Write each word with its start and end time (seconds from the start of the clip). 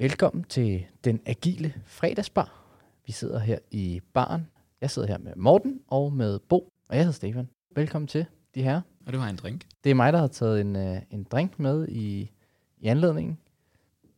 Velkommen 0.00 0.44
til 0.44 0.86
den 1.04 1.20
agile 1.26 1.74
fredagsbar. 1.86 2.64
Vi 3.06 3.12
sidder 3.12 3.38
her 3.38 3.58
i 3.70 4.00
baren. 4.12 4.46
Jeg 4.80 4.90
sidder 4.90 5.08
her 5.08 5.18
med 5.18 5.32
Morten 5.36 5.80
og 5.88 6.12
med 6.12 6.38
Bo, 6.38 6.58
og 6.88 6.96
jeg 6.96 6.98
hedder 6.98 7.12
Stefan. 7.12 7.48
Velkommen 7.74 8.06
til, 8.08 8.26
de 8.54 8.62
her. 8.62 8.80
Og 9.06 9.12
det 9.12 9.20
var 9.20 9.26
en 9.26 9.36
drink. 9.36 9.66
Det 9.84 9.90
er 9.90 9.94
mig, 9.94 10.12
der 10.12 10.18
har 10.18 10.26
taget 10.26 10.60
en, 10.60 10.76
uh, 10.76 10.96
en 11.10 11.24
drink 11.24 11.58
med 11.58 11.88
i, 11.88 12.30
i 12.78 12.86
anledningen. 12.86 13.38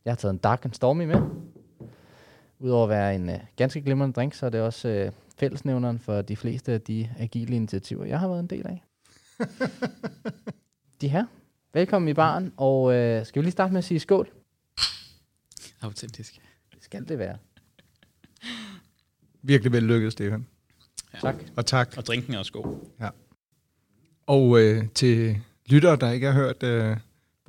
Jeg 0.05 0.11
har 0.11 0.15
taget 0.15 0.33
en 0.33 0.37
Dark 0.37 0.65
and 0.65 0.73
Stormy 0.73 1.05
med. 1.05 1.21
Udover 2.59 2.83
at 2.83 2.89
være 2.89 3.15
en 3.15 3.29
uh, 3.29 3.35
ganske 3.55 3.81
glimrende 3.81 4.13
drink, 4.13 4.33
så 4.33 4.45
er 4.45 4.49
det 4.49 4.61
også 4.61 5.05
uh, 5.07 5.13
fællesnævneren 5.37 5.99
for 5.99 6.21
de 6.21 6.35
fleste 6.35 6.71
af 6.71 6.81
de 6.81 7.09
agile 7.19 7.55
initiativer, 7.55 8.05
jeg 8.05 8.19
har 8.19 8.27
været 8.27 8.39
en 8.39 8.47
del 8.47 8.67
af. 8.67 8.83
de 11.01 11.07
her. 11.07 11.25
Velkommen 11.73 12.09
i 12.09 12.13
baren, 12.13 12.53
og 12.57 12.83
uh, 12.83 13.25
skal 13.25 13.35
vi 13.35 13.41
lige 13.41 13.51
starte 13.51 13.73
med 13.73 13.77
at 13.77 13.83
sige 13.83 13.99
skål? 13.99 14.42
Autentisk. 15.83 16.33
Det 16.75 16.83
skal 16.83 17.07
det 17.07 17.19
være. 17.19 17.37
Virkelig 19.41 19.71
vellykket, 19.71 20.11
Stefan. 20.11 20.45
Ja. 21.13 21.19
Tak. 21.19 21.35
Og 21.55 21.65
tak. 21.65 21.93
Og 21.97 22.05
drinken 22.05 22.33
er 22.33 22.39
også 22.39 22.51
god. 22.51 22.77
Og 24.27 24.61
øh, 24.61 24.83
til 24.95 25.37
lyttere, 25.65 25.95
der 25.95 26.11
ikke 26.11 26.27
har 26.27 26.33
hørt 26.33 26.63
øh, 26.63 26.97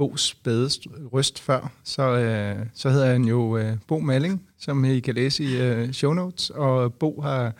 Bo's 0.01 0.17
spæde 0.17 0.67
st- 0.67 1.09
røst 1.13 1.39
før, 1.41 1.73
så, 1.85 2.03
øh, 2.03 2.67
så 2.75 2.91
hedder 2.91 3.13
han 3.13 3.25
jo 3.25 3.57
øh, 3.57 3.77
Bo 3.87 3.99
Malling, 3.99 4.49
som 4.59 4.85
I 4.85 5.01
kan 5.01 5.15
læse 5.15 5.45
i 5.45 5.61
øh, 5.61 5.93
show 5.93 6.13
notes. 6.13 6.51
Og 6.51 6.95
Bo 6.95 7.21
har, 7.21 7.53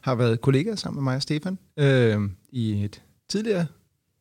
har 0.00 0.14
været 0.14 0.40
kollega 0.40 0.74
sammen 0.76 0.96
med 0.96 1.02
mig 1.04 1.16
og 1.16 1.22
Stefan 1.22 1.58
øh, 1.76 2.20
i 2.50 2.84
et 2.84 3.02
tidligere, 3.28 3.66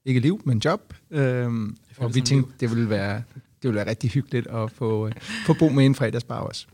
ikke 0.06 0.20
liv, 0.20 0.42
men 0.46 0.62
job. 0.66 0.94
Øh, 1.12 1.52
og 1.98 2.16
vi 2.16 2.22
tænkte, 2.22 2.54
det 2.60 2.70
ville 2.70 2.90
være, 2.90 3.24
ville 3.68 3.76
være 3.76 3.90
rigtig 3.90 4.10
hyggeligt 4.12 4.48
at 4.48 4.72
få, 4.72 5.08
øh, 5.08 5.14
få 5.46 5.54
Bo 5.60 5.70
med 5.70 5.86
en 5.86 5.96
fredagsbar 5.96 6.40
også. 6.40 6.68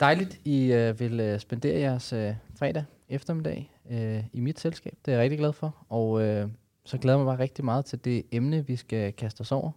Dejligt, 0.00 0.40
I 0.44 0.72
øh, 0.72 1.00
vil 1.00 1.20
øh, 1.20 1.40
spendere 1.40 1.78
jeres 1.78 2.12
øh, 2.12 2.34
fredag 2.58 2.84
eftermiddag 3.08 3.72
øh, 3.90 4.24
i 4.32 4.40
mit 4.40 4.60
selskab. 4.60 4.98
Det 5.04 5.12
er 5.12 5.16
jeg 5.16 5.22
rigtig 5.22 5.38
glad 5.38 5.52
for. 5.52 5.86
Og 5.88 6.22
øh, 6.22 6.48
så 6.84 6.98
glæder 6.98 7.18
jeg 7.18 7.24
mig 7.24 7.32
bare 7.36 7.42
rigtig 7.42 7.64
meget 7.64 7.84
til 7.84 8.04
det 8.04 8.22
emne, 8.32 8.66
vi 8.66 8.76
skal 8.76 9.12
kaste 9.12 9.40
os 9.40 9.52
over. 9.52 9.70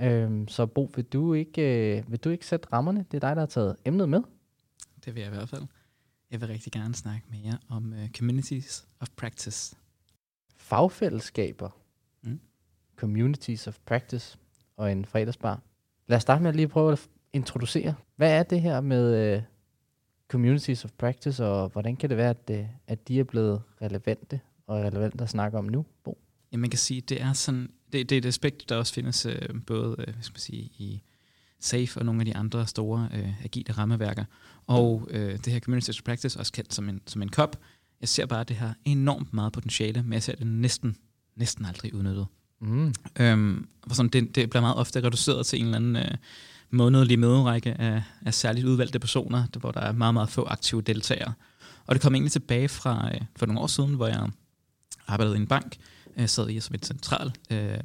Øh, 0.00 0.48
så 0.48 0.66
Bo, 0.66 0.90
vil 0.96 1.04
du, 1.04 1.34
ikke, 1.34 1.96
øh, 1.98 2.10
vil 2.10 2.18
du 2.18 2.30
ikke 2.30 2.46
sætte 2.46 2.68
rammerne? 2.72 3.06
Det 3.10 3.16
er 3.24 3.28
dig, 3.28 3.36
der 3.36 3.42
har 3.42 3.46
taget 3.46 3.76
emnet 3.84 4.08
med. 4.08 4.22
Det 5.04 5.14
vil 5.14 5.20
jeg 5.20 5.32
i 5.32 5.34
hvert 5.36 5.48
fald. 5.48 5.62
Jeg 6.30 6.40
vil 6.40 6.48
rigtig 6.48 6.72
gerne 6.72 6.94
snakke 6.94 7.26
med 7.30 7.38
jer 7.44 7.56
om 7.68 7.92
uh, 7.92 8.08
communities 8.18 8.86
of 9.00 9.08
practice. 9.16 9.76
Fagfællesskaber, 10.56 11.70
Mm. 12.22 12.40
communities 12.96 13.66
of 13.66 13.78
practice 13.86 14.38
og 14.78 14.92
en 14.92 15.04
fredagsbar. 15.04 15.60
Lad 16.06 16.16
os 16.16 16.22
starte 16.22 16.42
med 16.42 16.48
at 16.48 16.56
lige 16.56 16.68
prøve 16.68 16.92
at 16.92 17.08
introducere. 17.32 17.94
Hvad 18.16 18.32
er 18.32 18.42
det 18.42 18.60
her 18.60 18.80
med 18.80 19.36
uh, 19.36 19.42
communities 20.28 20.84
of 20.84 20.90
practice, 20.98 21.46
og 21.46 21.68
hvordan 21.68 21.96
kan 21.96 22.08
det 22.10 22.16
være, 22.16 22.30
at, 22.30 22.48
det, 22.48 22.68
at 22.86 23.08
de 23.08 23.20
er 23.20 23.24
blevet 23.24 23.62
relevante 23.82 24.40
og 24.66 24.80
relevante 24.80 25.22
at 25.22 25.30
snakke 25.30 25.58
om 25.58 25.64
nu, 25.64 25.86
Bo? 26.04 26.18
Ja, 26.52 26.56
man 26.56 26.70
kan 26.70 26.78
sige, 26.78 27.00
det 27.00 27.22
er 27.22 27.32
sådan, 27.32 27.70
det, 27.92 28.10
det 28.10 28.16
er 28.16 28.18
et 28.18 28.26
aspekt, 28.26 28.68
der 28.68 28.76
også 28.76 28.94
findes 28.94 29.26
uh, 29.26 29.32
både, 29.66 29.90
uh, 29.98 30.14
skal 30.20 30.32
man 30.32 30.40
sige, 30.40 30.62
i 30.62 31.02
SAFE 31.60 32.00
og 32.00 32.06
nogle 32.06 32.20
af 32.20 32.24
de 32.24 32.36
andre 32.36 32.66
store 32.66 33.08
uh, 33.12 33.44
agile 33.44 33.72
rammeværker. 33.72 34.24
Og 34.66 34.94
uh, 34.94 35.16
det 35.16 35.46
her 35.46 35.60
Communities 35.60 35.98
of 35.98 36.04
Practice, 36.04 36.38
også 36.38 36.52
kendt 36.52 36.74
som 36.74 36.88
en, 36.88 37.00
som 37.06 37.22
en 37.22 37.28
kop. 37.28 37.56
jeg 38.00 38.08
ser 38.08 38.26
bare, 38.26 38.40
at 38.40 38.48
det 38.48 38.56
har 38.56 38.76
enormt 38.84 39.32
meget 39.32 39.52
potentiale, 39.52 40.02
men 40.02 40.12
jeg 40.12 40.22
ser 40.22 40.34
det 40.36 40.46
næsten, 40.46 40.96
næsten 41.36 41.64
aldrig 41.64 41.94
udnyttet. 41.94 42.26
Mm. 42.60 42.94
Øhm, 43.20 43.68
for 43.88 43.94
sådan, 43.94 44.10
det, 44.10 44.34
det 44.34 44.50
bliver 44.50 44.60
meget 44.60 44.76
ofte 44.76 45.04
reduceret 45.04 45.46
til 45.46 45.58
en 45.58 45.64
eller 45.64 45.76
anden 45.76 45.96
øh, 45.96 46.10
månedlig 46.70 47.18
møderække 47.18 47.80
af, 47.80 48.02
af 48.26 48.34
særligt 48.34 48.66
udvalgte 48.66 48.98
personer, 48.98 49.46
der, 49.54 49.60
hvor 49.60 49.70
der 49.70 49.80
er 49.80 49.92
meget, 49.92 50.14
meget 50.14 50.30
få 50.30 50.44
aktive 50.44 50.82
deltagere. 50.82 51.32
Og 51.86 51.94
det 51.94 52.02
kom 52.02 52.14
egentlig 52.14 52.32
tilbage 52.32 52.68
fra 52.68 53.10
øh, 53.14 53.20
for 53.36 53.46
nogle 53.46 53.60
år 53.60 53.66
siden, 53.66 53.94
hvor 53.94 54.06
jeg 54.06 54.28
arbejdede 55.06 55.36
i 55.36 55.40
en 55.40 55.46
bank, 55.46 55.76
øh, 56.16 56.28
sad 56.28 56.50
i 56.50 56.60
som, 56.60 56.74
et 56.74 56.86
central, 56.86 57.32
øh, 57.50 57.78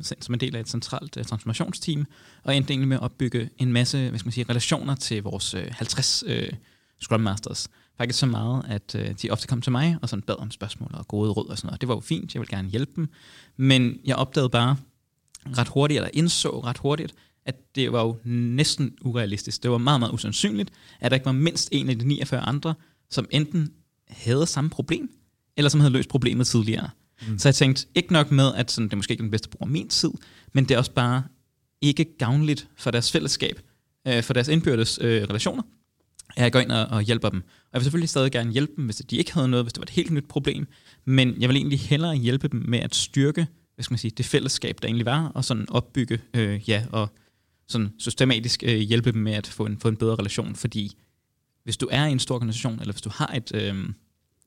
som 0.00 0.34
en 0.34 0.40
del 0.40 0.56
af 0.56 0.60
et 0.60 0.68
centralt 0.68 1.16
øh, 1.16 1.24
transformationsteam, 1.24 2.06
og 2.42 2.56
endte 2.56 2.72
egentlig 2.72 2.88
med 2.88 2.96
at 2.96 3.02
opbygge 3.02 3.50
en 3.58 3.72
masse 3.72 4.08
hvad 4.08 4.18
skal 4.18 4.26
man 4.26 4.32
sige, 4.32 4.46
relationer 4.48 4.94
til 4.94 5.22
vores 5.22 5.54
øh, 5.54 5.68
50 5.70 6.24
øh, 6.26 6.52
Scrum 7.00 7.20
Masters. 7.20 7.68
Faktisk 7.98 8.18
så 8.18 8.26
meget, 8.26 8.64
at 8.68 8.94
øh, 8.94 9.14
de 9.22 9.30
ofte 9.30 9.46
kom 9.46 9.60
til 9.60 9.72
mig 9.72 9.96
og 10.02 10.08
sådan 10.08 10.22
bad 10.22 10.38
om 10.38 10.50
spørgsmål 10.50 10.90
og 10.94 11.08
gode 11.08 11.30
råd 11.30 11.48
og 11.48 11.58
sådan 11.58 11.68
noget. 11.68 11.80
Det 11.80 11.88
var 11.88 11.94
jo 11.94 12.00
fint, 12.00 12.34
jeg 12.34 12.40
ville 12.40 12.56
gerne 12.56 12.68
hjælpe 12.68 12.92
dem. 12.96 13.08
Men 13.56 13.98
jeg 14.04 14.16
opdagede 14.16 14.50
bare 14.50 14.76
ret 15.58 15.68
hurtigt, 15.68 15.98
eller 15.98 16.10
indså 16.12 16.60
ret 16.60 16.78
hurtigt, 16.78 17.14
at 17.46 17.74
det 17.74 17.92
var 17.92 18.02
jo 18.02 18.16
næsten 18.24 18.94
urealistisk. 19.00 19.62
Det 19.62 19.70
var 19.70 19.78
meget, 19.78 20.00
meget 20.00 20.12
usandsynligt, 20.12 20.70
at 21.00 21.10
der 21.10 21.14
ikke 21.14 21.26
var 21.26 21.32
mindst 21.32 21.68
en 21.72 21.90
af 21.90 21.98
de 21.98 22.04
49 22.04 22.40
andre, 22.40 22.74
som 23.10 23.28
enten 23.30 23.72
havde 24.08 24.46
samme 24.46 24.70
problem, 24.70 25.10
eller 25.56 25.68
som 25.68 25.80
havde 25.80 25.92
løst 25.92 26.08
problemet 26.08 26.46
tidligere. 26.46 26.90
Mm. 27.28 27.38
Så 27.38 27.48
jeg 27.48 27.54
tænkte, 27.54 27.86
ikke 27.94 28.12
nok 28.12 28.30
med, 28.30 28.54
at 28.54 28.70
sådan, 28.70 28.88
det 28.88 28.92
er 28.92 28.96
måske 28.96 29.12
ikke 29.12 29.22
den 29.22 29.30
bedste 29.30 29.48
brug 29.48 29.62
af 29.62 29.68
min 29.68 29.88
tid, 29.88 30.10
men 30.52 30.64
det 30.64 30.74
er 30.74 30.78
også 30.78 30.92
bare 30.92 31.22
ikke 31.80 32.16
gavnligt 32.18 32.68
for 32.76 32.90
deres 32.90 33.12
fællesskab, 33.12 33.60
øh, 34.06 34.22
for 34.22 34.32
deres 34.32 34.48
indbyrdes 34.48 34.98
øh, 35.02 35.22
relationer, 35.22 35.62
at 35.62 35.68
jeg 36.36 36.52
går 36.52 36.60
ind 36.60 36.72
og, 36.72 36.86
og 36.86 37.02
hjælper 37.02 37.28
dem. 37.28 37.40
Og 37.40 37.70
jeg 37.72 37.78
vil 37.78 37.84
selvfølgelig 37.84 38.08
stadig 38.08 38.32
gerne 38.32 38.52
hjælpe 38.52 38.72
dem, 38.76 38.84
hvis 38.84 38.96
de 38.96 39.16
ikke 39.16 39.34
havde 39.34 39.48
noget, 39.48 39.64
hvis 39.64 39.72
det 39.72 39.80
var 39.80 39.84
et 39.84 39.90
helt 39.90 40.10
nyt 40.10 40.28
problem, 40.28 40.66
men 41.04 41.40
jeg 41.40 41.48
vil 41.48 41.56
egentlig 41.56 41.80
hellere 41.80 42.16
hjælpe 42.16 42.48
dem 42.48 42.64
med 42.68 42.78
at 42.78 42.94
styrke 42.94 43.46
hvad 43.76 43.82
skal 43.82 43.92
man 43.92 43.98
sige, 43.98 44.10
det 44.10 44.26
fællesskab, 44.26 44.78
der 44.82 44.88
egentlig 44.88 45.06
var, 45.06 45.28
og 45.34 45.44
sådan 45.44 45.66
opbygge, 45.70 46.20
øh, 46.34 46.68
ja, 46.68 46.86
og 46.92 47.08
sådan 47.66 47.92
systematisk 47.98 48.62
øh, 48.62 48.78
hjælpe 48.78 49.12
dem 49.12 49.22
med 49.22 49.32
at 49.32 49.46
få 49.46 49.66
en, 49.66 49.78
få 49.78 49.88
en 49.88 49.96
bedre 49.96 50.14
relation, 50.14 50.54
fordi 50.54 50.96
hvis 51.64 51.76
du 51.76 51.88
er 51.90 52.06
i 52.06 52.12
en 52.12 52.18
stor 52.18 52.34
organisation, 52.34 52.80
eller 52.80 52.92
hvis 52.92 53.02
du 53.02 53.10
har 53.12 53.34
et, 53.34 53.54
øh, 53.54 53.74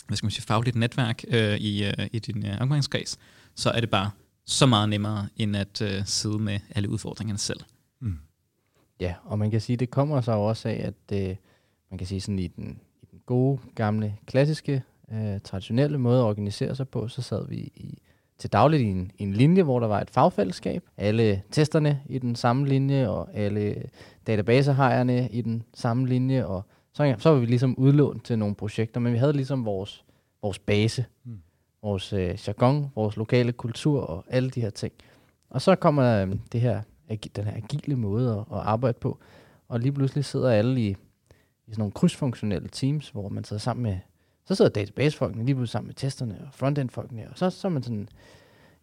hvad 0.08 0.18
skal 0.18 0.26
man 0.26 0.32
sige, 0.32 0.46
fagligt 0.46 0.76
netværk 0.76 1.24
øh, 1.28 1.58
i, 1.58 1.86
øh, 1.86 2.08
i 2.12 2.20
din 2.20 2.46
øh, 2.46 2.62
omgangskreds, 2.62 3.20
så 3.56 3.70
er 3.70 3.80
det 3.80 3.90
bare 3.90 4.12
så 4.46 4.66
meget 4.66 4.90
nemmere, 4.90 5.28
end 5.38 5.56
at 5.56 5.82
øh, 5.82 6.02
sidde 6.06 6.40
med 6.40 6.60
alle 6.70 6.90
udfordringerne 6.90 7.40
selv. 7.40 7.60
Mm. 8.02 8.18
Ja, 9.00 9.14
og 9.24 9.40
man 9.40 9.52
kan 9.52 9.62
sige, 9.62 9.78
det 9.78 9.90
kommer 9.90 10.22
så 10.22 10.32
også 10.32 10.70
af, 10.70 10.94
at 11.12 11.30
øh, 11.30 11.36
man 11.92 11.98
kan 11.98 12.08
sige 12.08 12.22
sådan 12.22 12.40
i 12.40 12.48
den, 12.48 12.80
i 13.02 13.06
den 13.12 13.22
gode, 13.26 13.60
gamle, 13.76 14.16
klassiske, 14.26 14.84
øh, 15.12 15.40
traditionelle 15.44 15.98
måde 15.98 16.20
at 16.20 16.26
organisere 16.26 16.76
sig 16.76 16.90
på, 16.90 17.08
så 17.08 17.22
sad 17.22 17.48
vi 17.48 17.56
i, 17.56 18.02
til 18.38 18.54
dagligt 18.54 18.82
i 18.82 18.86
en, 18.86 19.12
i 19.18 19.24
en 19.24 19.34
linje, 19.34 19.64
hvor 19.64 19.80
der 19.80 19.88
var 19.88 20.02
et 20.02 20.10
fagfællesskab. 20.10 20.84
Alle 20.98 21.42
testerne 21.52 22.02
i 22.06 22.20
den 22.20 22.36
samme 22.36 22.68
linje, 22.68 23.10
og 23.10 23.30
alle 23.34 23.84
databasehejerne 24.28 25.30
i 25.30 25.42
den 25.42 25.64
samme 25.74 26.08
linje, 26.08 26.46
og 26.46 26.62
så, 26.94 27.16
så 27.18 27.30
var 27.30 27.40
vi 27.40 27.46
ligesom 27.46 27.76
udlånt 27.78 28.26
til 28.26 28.40
nogle 28.40 28.56
projekter, 28.56 29.00
men 29.00 29.14
vi 29.14 29.18
havde 29.18 29.34
ligesom 29.34 29.66
vores, 29.66 30.06
vores 30.42 30.60
base, 30.60 31.06
Mm. 31.24 31.40
vores 31.82 32.14
øh, 32.14 32.38
jargon, 32.48 32.92
vores 32.96 33.18
lokale 33.18 33.52
kultur 33.52 34.02
og 34.02 34.26
alle 34.30 34.50
de 34.50 34.62
her 34.62 34.70
ting. 34.70 34.94
Og 35.50 35.62
så 35.62 35.76
kommer 35.76 36.22
øh, 36.22 36.36
det 36.52 36.62
her, 36.62 36.82
den 37.36 37.44
her 37.46 37.56
agile 37.56 37.96
måde 37.96 38.32
at, 38.32 38.58
at 38.58 38.64
arbejde 38.64 38.98
på, 39.02 39.18
og 39.68 39.80
lige 39.80 39.92
pludselig 39.92 40.26
sidder 40.26 40.50
alle 40.50 40.82
i, 40.82 40.96
i 41.70 41.72
sådan 41.72 41.82
nogle 41.82 41.92
krydsfunktionelle 41.92 42.70
teams, 42.72 43.10
hvor 43.10 43.30
man 43.30 43.44
sidder 43.44 43.60
sammen 43.60 43.84
med, 43.84 43.98
så 44.46 44.56
sidder 44.56 44.72
databasefolkene 44.72 45.46
lige 45.46 45.56
pludselig 45.56 45.72
sammen 45.72 45.88
med 45.88 45.96
testerne 45.96 46.42
og 46.48 46.54
frontend-folkene, 46.54 47.30
og 47.30 47.38
så, 47.38 47.50
så 47.50 47.68
er 47.68 47.72
man 47.72 47.84
sådan 47.84 48.10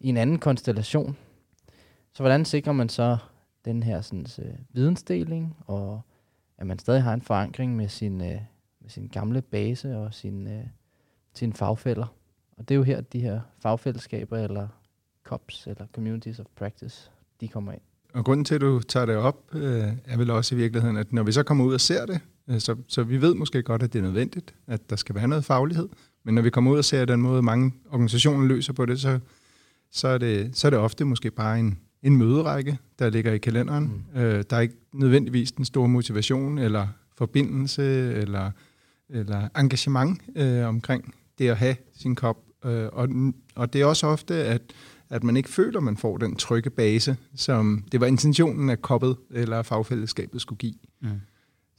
i 0.00 0.08
en 0.08 0.16
anden 0.16 0.38
konstellation. 0.38 1.16
Så 2.12 2.22
hvordan 2.22 2.44
sikrer 2.44 2.72
man 2.72 2.88
så 2.88 3.16
den 3.64 3.82
her 3.82 4.00
sådan, 4.00 4.26
øh, 4.38 4.54
vidensdeling, 4.72 5.56
og 5.66 6.00
at 6.58 6.66
man 6.66 6.78
stadig 6.78 7.02
har 7.02 7.14
en 7.14 7.22
forankring 7.22 7.76
med 7.76 7.88
sin, 7.88 8.20
øh, 8.20 8.40
med 8.80 8.90
sin 8.90 9.08
gamle 9.08 9.42
base 9.42 9.96
og 9.96 10.14
sin, 10.14 10.46
øh, 10.46 10.64
sine 11.34 11.52
fagfælder. 11.52 12.06
Og 12.56 12.68
det 12.68 12.74
er 12.74 12.76
jo 12.76 12.82
her, 12.82 13.00
de 13.00 13.20
her 13.20 13.40
fagfællesskaber, 13.58 14.38
eller 14.38 14.68
COPs, 15.24 15.66
eller 15.66 15.86
Communities 15.94 16.38
of 16.38 16.46
Practice, 16.56 17.10
de 17.40 17.48
kommer 17.48 17.72
ind. 17.72 17.80
Og 18.14 18.24
grunden 18.24 18.44
til, 18.44 18.54
at 18.54 18.60
du 18.60 18.80
tager 18.80 19.06
det 19.06 19.16
op, 19.16 19.54
øh, 19.54 19.92
er 20.04 20.16
vel 20.16 20.30
også 20.30 20.54
i 20.54 20.58
virkeligheden, 20.58 20.96
at 20.96 21.12
når 21.12 21.22
vi 21.22 21.32
så 21.32 21.42
kommer 21.42 21.64
ud 21.64 21.74
og 21.74 21.80
ser 21.80 22.06
det, 22.06 22.20
så, 22.58 22.76
så 22.88 23.02
vi 23.02 23.20
ved 23.20 23.34
måske 23.34 23.62
godt, 23.62 23.82
at 23.82 23.92
det 23.92 23.98
er 23.98 24.02
nødvendigt, 24.02 24.54
at 24.66 24.90
der 24.90 24.96
skal 24.96 25.14
være 25.14 25.28
noget 25.28 25.44
faglighed. 25.44 25.88
Men 26.24 26.34
når 26.34 26.42
vi 26.42 26.50
kommer 26.50 26.72
ud 26.72 26.78
og 26.78 26.84
ser 26.84 27.04
den 27.04 27.22
måde, 27.22 27.42
mange 27.42 27.72
organisationer 27.90 28.46
løser 28.46 28.72
på 28.72 28.86
det, 28.86 29.00
så, 29.00 29.18
så, 29.90 30.08
er, 30.08 30.18
det, 30.18 30.56
så 30.56 30.68
er 30.68 30.70
det 30.70 30.78
ofte 30.78 31.04
måske 31.04 31.30
bare 31.30 31.60
en, 31.60 31.78
en 32.02 32.16
møderække, 32.16 32.78
der 32.98 33.10
ligger 33.10 33.32
i 33.32 33.38
kalenderen. 33.38 34.04
Mm. 34.14 34.20
Øh, 34.20 34.44
der 34.50 34.56
er 34.56 34.60
ikke 34.60 34.76
nødvendigvis 34.92 35.52
den 35.52 35.64
store 35.64 35.88
motivation, 35.88 36.58
eller 36.58 36.88
forbindelse, 37.16 37.82
eller, 38.12 38.50
eller 39.08 39.48
engagement 39.58 40.20
øh, 40.36 40.68
omkring 40.68 41.14
det 41.38 41.48
at 41.48 41.56
have 41.56 41.76
sin 41.96 42.14
kop. 42.14 42.38
Øh, 42.64 42.88
og, 42.92 43.08
og 43.54 43.72
det 43.72 43.80
er 43.80 43.86
også 43.86 44.06
ofte, 44.06 44.34
at 44.34 44.62
at 45.10 45.24
man 45.24 45.36
ikke 45.36 45.48
føler, 45.48 45.80
man 45.80 45.96
får 45.96 46.16
den 46.16 46.36
trygge 46.36 46.70
base, 46.70 47.16
som 47.34 47.84
det 47.92 48.00
var 48.00 48.06
intentionen, 48.06 48.70
at 48.70 48.82
koppet 48.82 49.16
eller 49.30 49.62
fagfællesskabet 49.62 50.40
skulle 50.40 50.58
give. 50.58 50.74
Mm. 51.00 51.08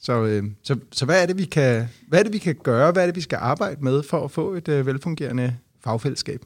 Så, 0.01 0.23
øh, 0.23 0.43
så, 0.63 0.79
så 0.91 1.05
hvad, 1.05 1.21
er 1.21 1.25
det, 1.25 1.37
vi 1.37 1.45
kan, 1.45 1.87
hvad 2.07 2.19
er 2.19 2.23
det, 2.23 2.33
vi 2.33 2.37
kan 2.37 2.55
gøre? 2.63 2.91
Hvad 2.91 3.03
er 3.03 3.05
det, 3.07 3.15
vi 3.15 3.21
skal 3.21 3.37
arbejde 3.41 3.83
med 3.83 4.03
for 4.03 4.23
at 4.25 4.31
få 4.31 4.53
et 4.53 4.67
øh, 4.67 4.85
velfungerende 4.85 5.55
fagfællesskab? 5.83 6.41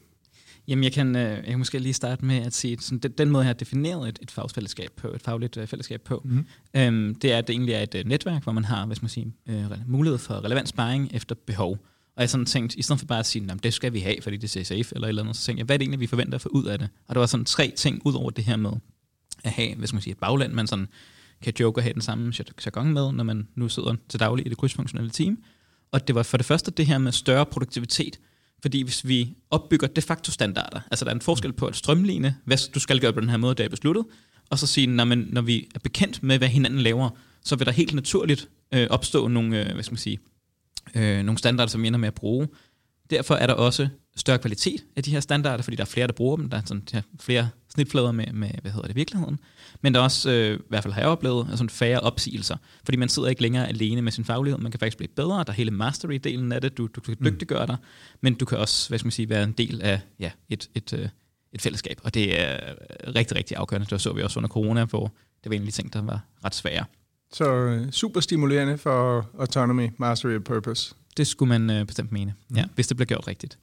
Jamen, 0.68 0.84
jeg 0.84 0.92
kan, 0.92 1.16
øh, 1.16 1.22
jeg 1.22 1.44
kan 1.44 1.58
måske 1.58 1.78
lige 1.78 1.92
starte 1.92 2.24
med 2.24 2.36
at 2.36 2.54
sige, 2.54 2.78
sådan, 2.80 2.98
den, 2.98 3.12
den 3.18 3.30
måde, 3.30 3.42
jeg 3.42 3.48
har 3.48 3.54
defineret 3.54 4.08
et, 4.08 4.18
et 4.22 4.30
fagfællesskab 4.30 4.90
på, 4.96 5.08
et 5.08 5.22
fagligt 5.22 5.56
øh, 5.56 5.66
fællesskab 5.66 6.00
på, 6.00 6.22
Mhm. 6.24 6.46
øhm, 6.74 7.14
det 7.14 7.32
er, 7.32 7.38
at 7.38 7.46
det 7.46 7.54
egentlig 7.54 7.74
er 7.74 7.82
et 7.82 7.94
øh, 7.94 8.04
netværk, 8.04 8.42
hvor 8.42 8.52
man 8.52 8.64
har, 8.64 8.86
hvad 8.86 8.96
skal 8.96 9.04
man 9.04 9.10
sige, 9.10 9.32
øh, 9.48 9.64
mulighed 9.86 10.18
for 10.18 10.44
relevant 10.44 10.68
sparring 10.68 11.10
efter 11.14 11.34
behov. 11.46 11.78
Og 12.16 12.20
jeg 12.22 12.30
sådan 12.30 12.46
tænkt, 12.46 12.74
i 12.74 12.82
stedet 12.82 13.00
for 13.00 13.06
bare 13.06 13.18
at 13.18 13.26
sige, 13.26 13.52
at 13.52 13.62
det 13.62 13.74
skal 13.74 13.92
vi 13.92 14.00
have, 14.00 14.16
fordi 14.22 14.36
det 14.36 14.56
er 14.56 14.64
safe, 14.64 14.94
eller 14.94 15.06
et 15.06 15.08
eller 15.08 15.22
andet, 15.22 15.36
så 15.36 15.42
tænkte 15.46 15.58
jeg, 15.60 15.64
hvad 15.64 15.76
er 15.76 15.78
det 15.78 15.82
egentlig, 15.84 16.00
vi 16.00 16.06
forventer 16.06 16.34
at 16.34 16.40
få 16.40 16.48
ud 16.48 16.64
af 16.64 16.78
det? 16.78 16.88
Og 17.08 17.14
der 17.14 17.18
var 17.18 17.26
sådan 17.26 17.44
tre 17.44 17.72
ting 17.76 18.02
ud 18.04 18.14
over 18.14 18.30
det 18.30 18.44
her 18.44 18.56
med 18.56 18.70
at 19.44 19.50
have, 19.50 19.74
hvad 19.74 19.86
skal 19.86 19.94
man 19.96 20.02
sige, 20.02 20.12
et 20.12 20.18
bagland, 20.18 20.52
man 20.52 20.66
sådan 20.66 20.88
kan 21.42 21.52
Joker 21.60 21.82
have 21.82 21.94
den 21.94 22.02
samme 22.02 22.32
jargon 22.64 22.92
med, 22.92 23.12
når 23.12 23.24
man 23.24 23.48
nu 23.54 23.68
sidder 23.68 23.94
til 24.08 24.20
daglig 24.20 24.46
i 24.46 24.48
det 24.48 24.58
krydsfunktionelle 24.58 25.10
team. 25.10 25.38
Og 25.92 26.08
det 26.08 26.14
var 26.14 26.22
for 26.22 26.36
det 26.36 26.46
første 26.46 26.70
det 26.70 26.86
her 26.86 26.98
med 26.98 27.12
større 27.12 27.46
produktivitet. 27.46 28.18
Fordi 28.62 28.82
hvis 28.82 29.08
vi 29.08 29.34
opbygger 29.50 29.86
de 29.86 30.02
facto 30.02 30.32
standarder, 30.32 30.80
altså 30.90 31.04
der 31.04 31.10
er 31.10 31.14
en 31.14 31.20
forskel 31.20 31.52
på 31.52 31.66
at 31.66 31.76
strømligne, 31.76 32.36
hvad 32.44 32.72
du 32.74 32.80
skal 32.80 33.00
gøre 33.00 33.12
på 33.12 33.20
den 33.20 33.28
her 33.28 33.36
måde, 33.36 33.54
der 33.54 33.64
er 33.64 33.68
besluttet, 33.68 34.04
og 34.50 34.58
så 34.58 34.66
sige, 34.66 34.86
når, 34.86 35.04
man, 35.04 35.28
når 35.32 35.42
vi 35.42 35.68
er 35.74 35.78
bekendt 35.78 36.22
med, 36.22 36.38
hvad 36.38 36.48
hinanden 36.48 36.80
laver, 36.80 37.10
så 37.44 37.56
vil 37.56 37.66
der 37.66 37.72
helt 37.72 37.94
naturligt 37.94 38.48
øh, 38.74 38.86
opstå 38.90 39.28
nogle, 39.28 39.60
øh, 39.60 39.74
hvad 39.74 39.82
skal 39.82 39.92
man 39.92 39.98
sige, 39.98 40.18
øh, 40.94 41.22
nogle 41.22 41.38
standarder, 41.38 41.70
som 41.70 41.82
vi 41.82 41.86
ender 41.86 41.98
med 41.98 42.08
at 42.08 42.14
bruge. 42.14 42.48
Derfor 43.10 43.34
er 43.34 43.46
der 43.46 43.54
også 43.54 43.88
større 44.16 44.38
kvalitet 44.38 44.84
af 44.96 45.02
de 45.02 45.10
her 45.10 45.20
standarder, 45.20 45.62
fordi 45.62 45.76
der 45.76 45.82
er 45.82 45.86
flere, 45.86 46.06
der 46.06 46.12
bruger 46.12 46.36
dem. 46.36 46.50
Der 46.50 46.56
er 46.56 46.62
sådan, 46.64 46.82
der 46.92 46.98
er 46.98 47.02
flere 47.20 47.48
snitflader 47.68 48.12
med, 48.12 48.26
med, 48.32 48.50
hvad 48.62 48.72
hedder 48.72 48.86
det, 48.86 48.96
virkeligheden. 48.96 49.40
Men 49.80 49.94
der 49.94 50.00
er 50.00 50.04
også, 50.04 50.30
øh, 50.30 50.54
i 50.54 50.62
hvert 50.68 50.82
fald 50.82 50.94
har 50.94 51.00
jeg 51.00 51.10
oplevet, 51.10 51.46
altså 51.50 51.66
færre 51.68 52.00
opsigelser. 52.00 52.56
Fordi 52.84 52.96
man 52.96 53.08
sidder 53.08 53.28
ikke 53.28 53.42
længere 53.42 53.68
alene 53.68 54.02
med 54.02 54.12
sin 54.12 54.24
faglighed. 54.24 54.58
Man 54.58 54.72
kan 54.72 54.80
faktisk 54.80 54.96
blive 54.96 55.08
bedre. 55.16 55.38
Der 55.38 55.44
er 55.48 55.52
hele 55.52 55.70
mastery-delen 55.70 56.54
af 56.54 56.60
det. 56.60 56.78
Du, 56.78 56.86
du 56.86 57.00
kan 57.00 57.16
dygtiggøre 57.24 57.66
dig. 57.66 57.76
Men 58.20 58.34
du 58.34 58.44
kan 58.44 58.58
også, 58.58 58.88
hvad 58.88 58.98
skal 58.98 59.06
man 59.06 59.12
sige, 59.12 59.28
være 59.28 59.44
en 59.44 59.52
del 59.52 59.82
af 59.82 60.00
ja, 60.18 60.30
et, 60.48 60.70
et, 60.74 60.92
øh, 60.92 61.08
et 61.52 61.62
fællesskab. 61.62 62.00
Og 62.04 62.14
det 62.14 62.40
er 62.40 62.58
rigtig, 63.14 63.36
rigtig 63.36 63.56
afgørende. 63.56 63.86
Det 63.90 64.00
så 64.00 64.12
vi 64.12 64.22
også 64.22 64.38
under 64.38 64.48
corona, 64.48 64.84
hvor 64.84 65.12
det 65.44 65.50
var 65.50 65.56
en 65.56 65.62
af 65.62 65.66
de 65.66 65.72
ting, 65.72 65.92
der 65.92 66.02
var 66.02 66.20
ret 66.44 66.54
svære. 66.54 66.84
Så 67.32 67.54
øh, 67.54 67.90
super 67.90 68.20
stimulerende 68.20 68.78
for 68.78 69.30
autonomy, 69.38 69.90
mastery 69.98 70.34
og 70.34 70.44
purpose. 70.44 70.94
Det 71.16 71.26
skulle 71.26 71.48
man 71.58 71.70
øh, 71.70 71.86
bestemt 71.86 72.12
mene, 72.12 72.34
mm. 72.48 72.56
ja, 72.56 72.64
hvis 72.74 72.86
det 72.86 72.96
bliver 72.96 73.06
gjort 73.06 73.28
rigtigt. 73.28 73.58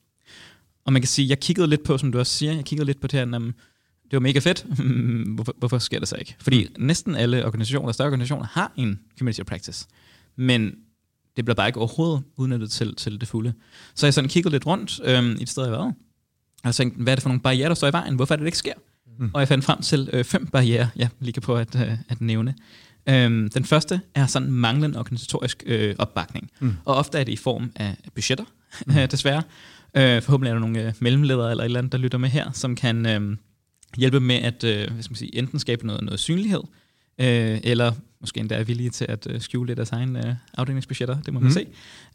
Og 0.90 0.94
man 0.94 1.02
kan 1.02 1.08
sige, 1.08 1.30
jeg 1.30 1.40
kiggede 1.40 1.68
lidt 1.68 1.84
på, 1.84 1.98
som 1.98 2.12
du 2.12 2.20
også 2.20 2.34
siger, 2.34 2.54
jeg 2.54 2.66
kiggede 2.66 2.86
lidt 2.86 3.02
på 3.02 3.08
det 3.08 3.20
her, 3.20 3.36
om 3.36 3.44
det 4.04 4.14
var 4.14 4.20
mega 4.20 4.40
fedt, 4.40 4.66
hvorfor, 5.36 5.56
hvorfor 5.58 5.78
sker 5.78 6.00
det 6.00 6.08
så 6.08 6.16
ikke? 6.16 6.36
Fordi 6.40 6.68
mm. 6.78 6.86
næsten 6.86 7.16
alle 7.16 7.46
organisationer, 7.46 7.92
større 7.92 8.08
organisationer, 8.08 8.46
har 8.52 8.72
en 8.76 9.00
community 9.18 9.42
practice, 9.42 9.88
men 10.36 10.72
det 11.36 11.46
bliver 11.46 11.56
bare 11.56 11.68
ikke 11.68 11.80
overhovedet 11.80 12.24
udnyttet 12.38 12.72
til, 12.72 12.96
til 12.96 13.20
det 13.20 13.28
fulde. 13.28 13.54
Så 13.96 14.06
jeg 14.06 14.14
sådan 14.14 14.30
kiggede 14.30 14.56
lidt 14.56 14.66
rundt 14.66 15.00
øh, 15.04 15.26
i 15.40 15.42
et 15.42 15.50
sted, 15.50 15.64
jeg 15.64 15.72
var, 15.72 15.94
og 16.64 16.76
tænkte, 16.76 17.04
hvad 17.04 17.14
er 17.14 17.16
det 17.16 17.22
for 17.22 17.30
nogle 17.30 17.42
barriere, 17.42 17.70
der 17.70 17.76
står 17.76 17.88
i 17.88 17.94
vejen? 17.94 18.16
Hvorfor 18.16 18.34
er 18.34 18.36
det, 18.36 18.42
det 18.44 18.48
ikke 18.48 18.58
sker? 18.58 18.74
Mm. 19.20 19.32
Og 19.34 19.40
jeg 19.40 19.48
fandt 19.48 19.66
frem 19.66 19.82
til 19.82 20.10
øh, 20.14 20.24
fem 20.24 20.48
barriere, 20.48 20.90
jeg 20.96 21.10
lige 21.20 21.42
på 21.42 21.56
at, 21.56 21.76
øh, 21.76 21.98
at 22.10 22.22
nævne. 22.22 22.56
Øhm, 23.10 23.50
den 23.50 23.66
første 23.66 24.02
er 24.16 24.26
sådan 24.26 24.52
manglende 24.52 25.00
organisatorisk 25.00 25.64
øh, 25.66 25.96
opbakning. 25.98 26.52
Mm. 26.60 26.76
Og 26.86 26.96
ofte 26.96 27.20
er 27.20 27.24
det 27.24 27.32
i 27.32 27.36
form 27.36 27.72
af 27.76 27.98
budgetter, 28.16 28.46
mm. 28.88 28.94
desværre. 29.12 29.44
Øh, 29.98 30.22
forhåbentlig 30.22 30.50
er 30.50 30.54
der 30.54 30.60
nogle 30.60 30.88
øh, 30.88 30.94
mellemledere 31.00 31.52
eller 31.52 31.64
et 31.64 31.66
eller 31.66 31.80
andet, 31.80 31.92
der 31.92 31.98
lytter 31.98 32.18
med 32.18 32.30
her, 32.30 32.52
som 32.52 32.76
kan 32.76 33.06
øh, 33.06 33.38
hjælpe 33.98 34.20
med 34.20 34.36
at 34.36 34.64
øh, 34.64 34.92
hvad 34.92 35.04
skal 35.04 35.12
man 35.12 35.16
sige, 35.16 35.36
enten 35.38 35.60
skabe 35.60 35.88
noget, 35.88 36.04
noget 36.04 36.20
synlighed, 36.20 36.62
øh, 37.22 37.60
eller 37.64 37.92
måske 38.22 38.40
endda 38.40 38.56
er 38.56 38.64
villige 38.64 38.90
til 38.90 39.06
at 39.10 39.28
øh, 39.30 39.42
skjule 39.42 39.68
lidt 39.68 39.78
deres 39.78 39.92
egen 39.92 40.16
øh, 40.16 40.36
afdelingsbudgetter, 40.58 41.22
det 41.22 41.34
må 41.34 41.40
man 41.40 41.48
mm. 41.48 41.54
se. 41.54 41.68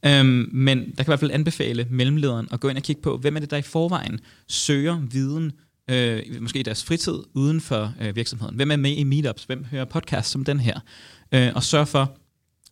Øhm, 0.06 0.48
men 0.52 0.78
der 0.78 0.96
kan 0.96 1.04
i 1.04 1.10
hvert 1.10 1.20
fald 1.20 1.30
anbefale 1.30 1.86
mellemlederen 1.90 2.48
at 2.52 2.60
gå 2.60 2.68
ind 2.68 2.78
og 2.78 2.82
kigge 2.82 3.02
på, 3.02 3.16
hvem 3.16 3.36
er 3.36 3.40
det, 3.40 3.50
der 3.50 3.56
i 3.56 3.62
forvejen 3.62 4.20
søger 4.48 5.00
viden, 5.10 5.52
øh, 5.90 6.22
måske 6.40 6.60
i 6.60 6.62
deres 6.62 6.84
fritid 6.84 7.18
uden 7.34 7.60
for 7.60 7.94
øh, 8.00 8.16
virksomheden. 8.16 8.56
Hvem 8.56 8.70
er 8.70 8.76
med 8.76 8.90
i 8.90 9.04
meetups? 9.04 9.44
Hvem 9.44 9.64
hører 9.64 9.84
podcasts 9.84 10.30
som 10.32 10.44
den 10.44 10.60
her? 10.60 10.80
Øh, 11.32 11.52
og 11.54 11.62
sørge 11.62 11.86
for 11.86 12.18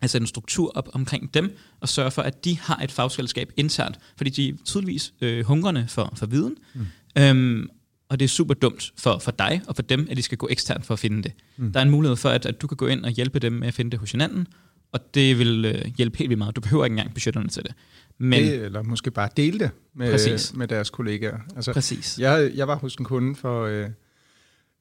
at 0.02 0.10
sætte 0.10 0.22
en 0.22 0.26
struktur 0.26 0.72
op 0.75 0.88
omkring 0.93 1.34
dem, 1.34 1.56
og 1.81 1.88
sørge 1.88 2.10
for, 2.10 2.22
at 2.22 2.44
de 2.44 2.58
har 2.58 2.76
et 2.76 2.93
fagselskab 2.93 3.52
internt, 3.56 3.99
fordi 4.16 4.31
de 4.31 4.49
er 4.49 4.52
tydeligvis 4.64 5.14
øh, 5.20 5.44
hungrende 5.44 5.87
for, 5.88 6.12
for 6.16 6.26
viden. 6.26 6.56
Mm. 6.75 6.87
Øhm, 7.19 7.69
og 8.08 8.20
det 8.20 8.25
er 8.25 8.28
super 8.28 8.54
dumt 8.54 8.93
for, 8.99 9.19
for 9.19 9.31
dig 9.31 9.62
og 9.69 9.76
for 9.76 9.82
dem, 9.82 10.06
at 10.10 10.16
de 10.16 10.22
skal 10.22 10.38
gå 10.38 10.49
eksternt 10.50 10.87
for 10.87 10.94
at 10.94 10.99
finde 10.99 11.22
det. 11.22 11.32
Mm. 11.56 11.72
Der 11.72 11.81
er 11.81 11.84
en 11.84 11.90
mulighed 11.90 12.16
for, 12.16 12.28
at, 12.28 12.46
at 12.46 12.62
du 12.62 12.66
kan 12.66 12.76
gå 12.76 12.87
ind 12.87 13.04
og 13.04 13.10
hjælpe 13.10 13.38
dem 13.38 13.52
med 13.52 13.69
at 13.69 13.75
finde 13.75 13.90
det 13.90 14.00
hos 14.00 14.12
hinanden, 14.12 14.46
og 14.93 15.14
det 15.14 15.38
vil 15.38 15.64
øh, 15.64 15.93
hjælpe 15.96 16.19
helt 16.19 16.28
vildt 16.28 16.38
meget. 16.38 16.56
Du 16.56 16.60
behøver 16.60 16.84
ikke 16.84 16.93
engang 16.93 17.14
budgetterne 17.14 17.49
til 17.49 17.62
det. 17.62 17.75
Men, 18.19 18.43
det, 18.43 18.54
eller 18.54 18.82
måske 18.82 19.10
bare 19.10 19.28
dele 19.37 19.58
det 19.58 19.70
med, 19.94 20.56
med 20.56 20.69
deres 20.69 20.90
kollegaer. 20.90 21.38
Altså, 21.56 21.72
præcis. 21.72 22.19
Jeg, 22.19 22.50
jeg 22.54 22.69
var 22.69 22.76
hos 22.76 22.94
en 22.94 23.04
kunde 23.04 23.34
for, 23.34 23.64
øh, 23.64 23.88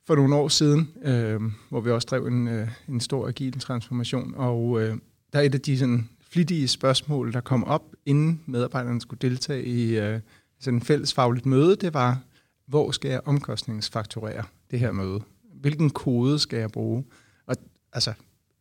for 0.08 0.16
nogle 0.16 0.36
år 0.36 0.48
siden, 0.48 0.90
øh, 1.04 1.42
hvor 1.70 1.82
vi 1.82 1.92
også 1.92 2.08
drev 2.12 2.26
en, 2.26 2.48
øh, 2.48 2.68
en 2.90 3.00
stor 3.00 3.28
agil 3.28 3.60
transformation, 3.60 4.34
og 4.36 4.82
øh, 4.82 4.98
der 5.34 5.40
er 5.40 5.44
et 5.44 5.56
af 5.56 5.62
de 5.62 5.78
sådan, 5.78 6.10
flittige 6.30 6.68
spørgsmål, 6.68 7.34
der 7.34 7.42
kom 7.42 7.64
op, 7.64 7.84
inden 8.06 8.42
medarbejderne 8.46 9.02
skulle 9.02 9.20
deltage 9.30 9.66
i 9.66 10.00
øh, 10.00 10.20
sådan 10.60 10.78
en 10.78 10.82
fælles 10.82 11.14
fagligt 11.14 11.46
møde, 11.46 11.76
det 11.76 11.94
var, 11.94 12.22
hvor 12.68 12.92
skal 12.92 13.12
jeg 13.12 13.22
omkostningsfakturere 13.26 14.44
det 14.72 14.80
her 14.80 14.92
møde? 14.92 15.20
Hvilken 15.62 15.90
kode 15.90 16.40
skal 16.40 16.60
jeg 16.60 16.72
bruge? 16.72 17.04
Og 17.48 17.56
altså, 17.94 18.14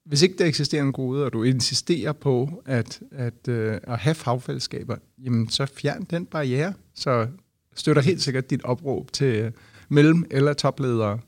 hvis 0.04 0.22
ikke 0.22 0.38
der 0.38 0.46
eksisterer 0.46 0.82
en 0.82 0.92
kode, 0.92 1.24
og 1.24 1.32
du 1.32 1.42
insisterer 1.42 2.12
på 2.12 2.62
at, 2.66 3.00
at, 3.10 3.48
øh, 3.48 3.78
at 3.82 3.98
have 3.98 4.14
fagfællesskaber, 4.14 4.96
jamen 5.18 5.48
så 5.48 5.66
fjern 5.66 6.04
den 6.04 6.26
barriere. 6.26 6.74
Så 6.94 7.26
støtter 7.74 8.02
helt 8.02 8.22
sikkert 8.22 8.50
dit 8.50 8.62
opråb 8.62 9.12
til 9.12 9.34
øh, 9.34 9.52
mellem- 9.88 10.26
eller 10.30 10.52
topledere. 10.52 11.18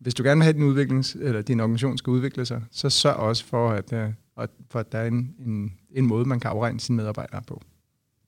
Hvis 0.00 0.14
du 0.14 0.22
gerne 0.22 0.38
vil 0.38 0.42
have, 0.42 0.50
at 0.50 0.56
din, 0.56 0.64
udviklings, 0.64 1.16
eller 1.20 1.42
din 1.42 1.60
organisation 1.60 1.98
skal 1.98 2.10
udvikle 2.10 2.46
sig, 2.46 2.62
så 2.70 2.90
sørg 2.90 3.16
også 3.16 3.44
for, 3.44 3.70
at, 3.70 3.92
øh, 3.92 4.08
øh, 4.40 4.48
for 4.70 4.80
at 4.80 4.92
der 4.92 4.98
er 4.98 5.06
en, 5.06 5.34
en, 5.46 5.72
en 5.90 6.06
måde, 6.06 6.24
man 6.24 6.40
kan 6.40 6.50
afregne 6.50 6.80
sine 6.80 6.96
medarbejdere 6.96 7.42
på. 7.46 7.62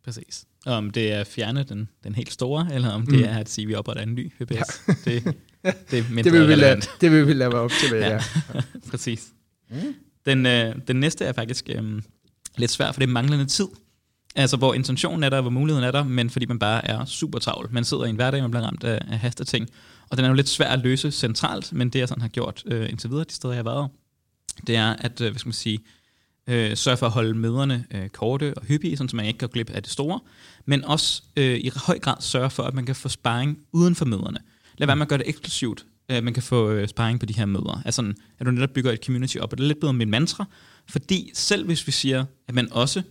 Præcis. 0.05 0.44
Om 0.66 0.90
det 0.90 1.12
er 1.12 1.20
at 1.20 1.26
fjerne 1.26 1.62
den, 1.62 1.88
den 2.05 2.14
helt 2.14 2.32
store, 2.32 2.69
eller 2.72 2.90
om 2.90 3.06
det 3.06 3.19
mm. 3.19 3.25
er 3.25 3.38
at 3.38 3.49
sige, 3.49 3.62
at 3.62 3.69
vi 3.69 3.75
opretter 3.75 4.02
en 4.02 4.14
ny 4.14 4.32
VPS. 4.40 4.52
Ja. 4.52 4.93
det, 5.05 5.25
det, 5.90 5.99
er 5.99 6.22
det, 6.22 6.32
vil 6.32 6.49
vi 6.49 6.55
lade, 6.55 6.81
det 7.00 7.12
vil 7.12 7.26
vi 7.26 7.32
lade 7.32 7.52
være 7.52 7.60
op 7.60 7.70
til, 7.70 7.88
hvad 7.88 8.00
ja. 8.00 8.20
ja. 8.55 8.60
Præcis. 8.90 9.32
Mm. 9.70 9.94
Den, 10.26 10.46
øh, 10.46 10.75
den 10.88 10.96
næste 10.96 11.25
er 11.25 11.32
faktisk 11.32 11.69
øh, 11.75 12.02
lidt 12.56 12.70
svær, 12.70 12.93
for 12.93 13.00
det 13.00 13.08
er 13.08 13.12
manglende 13.12 13.46
tid. 13.46 13.66
Altså, 14.34 14.56
hvor 14.56 14.75
intentionen 14.75 15.22
er 15.22 15.28
der, 15.28 15.40
hvor 15.40 15.50
muligheden 15.50 15.87
er 15.87 15.90
der, 15.90 16.05
men 16.05 16.31
fordi 16.31 16.46
man 16.46 16.58
bare 16.58 16.87
er 16.87 17.05
super 17.05 17.38
travl. 17.38 17.69
Man 17.70 17.84
sidder 17.84 18.05
i 18.05 18.10
en 18.10 18.16
hverdag, 18.16 18.43
man 18.43 18.50
bliver 18.50 18.64
ramt 18.64 18.84
af, 18.84 19.00
af 19.10 19.19
hasteting. 19.19 19.69
Og 20.10 20.16
den 20.16 20.24
er 20.24 20.29
jo 20.29 20.34
lidt 20.34 20.48
svær 20.48 20.69
at 20.69 20.79
løse 20.79 21.10
centralt, 21.10 21.72
men 21.72 21.91
det 21.91 21.98
jeg 21.98 22.08
sådan 22.08 22.22
har 22.22 22.29
gjort 22.29 22.62
øh, 22.67 22.91
indtil 22.91 23.10
videre, 23.10 23.24
de 23.24 23.32
steder 23.32 23.55
jeg 23.55 23.58
har 23.58 23.70
været, 23.70 23.91
det 24.67 24.77
er 24.77 24.96
at, 24.98 25.20
øh, 25.20 25.31
hvad 25.31 25.38
skal 25.38 25.48
man 25.48 25.53
sige, 25.53 25.79
øh, 25.79 25.97
sørge 26.48 26.96
for 26.96 27.06
at 27.06 27.12
holde 27.12 27.34
møderne 27.34 27.84
øh, 27.90 28.08
korte 28.08 28.55
og 28.55 28.64
hyppige, 28.64 28.96
så 28.96 29.08
man 29.14 29.26
ikke 29.26 29.38
går 29.38 29.46
glip 29.46 29.70
af 29.70 29.82
det 29.82 29.93
store, 29.93 30.20
men 30.67 30.84
også 30.84 31.22
øh, 31.36 31.56
i 31.58 31.70
høj 31.86 31.98
grad 31.98 32.17
sørge 32.20 32.50
for, 32.50 32.62
at 32.62 32.74
man 32.74 32.86
kan 32.86 32.94
få 32.94 33.08
sparring 33.08 33.58
uden 33.72 33.94
for 33.94 34.05
møderne. 34.05 34.38
Lad 34.78 34.86
være 34.86 34.96
med 34.96 35.02
at 35.02 35.08
gøre 35.08 35.19
det 35.19 35.28
eksklusivt, 35.28 35.86
at 36.08 36.24
man 36.24 36.34
kan 36.34 36.43
få 36.43 36.70
øh, 36.70 36.88
sparring 36.88 37.20
på 37.20 37.26
de 37.26 37.34
her 37.34 37.46
møder. 37.46 37.82
Altså, 37.84 38.14
at 38.38 38.46
du 38.46 38.50
netop 38.50 38.70
bygger 38.70 38.93
et 38.93 39.05
community 39.05 39.36
op, 39.36 39.52
og 39.52 39.58
det 39.58 39.64
er 39.64 39.69
lidt 39.69 39.81
bedre 39.81 39.93
min 39.93 40.10
mantra, 40.10 40.44
fordi 40.88 41.31
selv 41.34 41.67
hvis 41.67 41.86
vi 41.86 41.93
siger, 41.93 42.24
at 42.48 42.55
man 42.55 42.72
også 42.72 43.02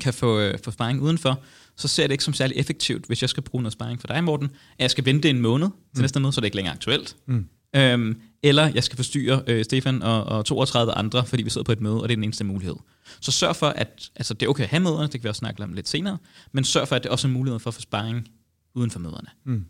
kan 0.00 0.14
få, 0.14 0.40
øh, 0.40 0.58
få 0.64 0.70
sparring 0.70 1.02
udenfor, 1.02 1.40
så 1.76 1.88
ser 1.88 2.02
det 2.02 2.12
ikke 2.12 2.24
som 2.24 2.34
særlig 2.34 2.56
effektivt, 2.56 3.06
hvis 3.06 3.22
jeg 3.22 3.30
skal 3.30 3.42
bruge 3.42 3.62
noget 3.62 3.72
sparring 3.72 4.00
for 4.00 4.06
dig, 4.06 4.24
Morten, 4.24 4.46
at 4.46 4.82
jeg 4.82 4.90
skal 4.90 5.04
vente 5.04 5.30
en 5.30 5.40
måned 5.40 5.66
til 5.66 5.74
mm. 5.94 6.00
næste 6.00 6.20
møde, 6.20 6.32
så 6.32 6.40
det 6.40 6.44
er 6.44 6.46
ikke 6.46 6.56
længere 6.56 6.74
aktuelt. 6.74 7.16
Mm. 7.26 7.46
Øhm, 7.76 8.20
eller 8.42 8.70
jeg 8.74 8.84
skal 8.84 8.96
forstyrre 8.96 9.42
øh, 9.46 9.64
Stefan 9.64 10.02
og, 10.02 10.24
og 10.24 10.44
32 10.44 10.92
andre, 10.92 11.26
fordi 11.26 11.42
vi 11.42 11.50
sidder 11.50 11.64
på 11.64 11.72
et 11.72 11.80
møde, 11.80 12.02
og 12.02 12.08
det 12.08 12.12
er 12.12 12.16
den 12.16 12.24
eneste 12.24 12.44
mulighed. 12.44 12.76
Så 13.20 13.32
sørg 13.32 13.56
for, 13.56 13.66
at 13.66 14.10
altså, 14.16 14.34
det 14.34 14.46
er 14.46 14.50
okay 14.50 14.62
at 14.62 14.68
have 14.68 14.82
møderne, 14.82 15.02
det 15.02 15.12
kan 15.12 15.22
vi 15.22 15.28
også 15.28 15.38
snakke 15.38 15.62
om 15.62 15.72
lidt 15.72 15.88
senere, 15.88 16.18
men 16.52 16.64
sørg 16.64 16.88
for, 16.88 16.96
at 16.96 17.02
det 17.02 17.10
også 17.10 17.28
er 17.28 17.32
mulighed 17.32 17.58
for 17.58 17.70
at 17.70 17.74
få 17.74 17.80
sparring 17.80 18.28
uden 18.74 18.90
for 18.90 18.98
møderne. 18.98 19.28
Mm. 19.44 19.64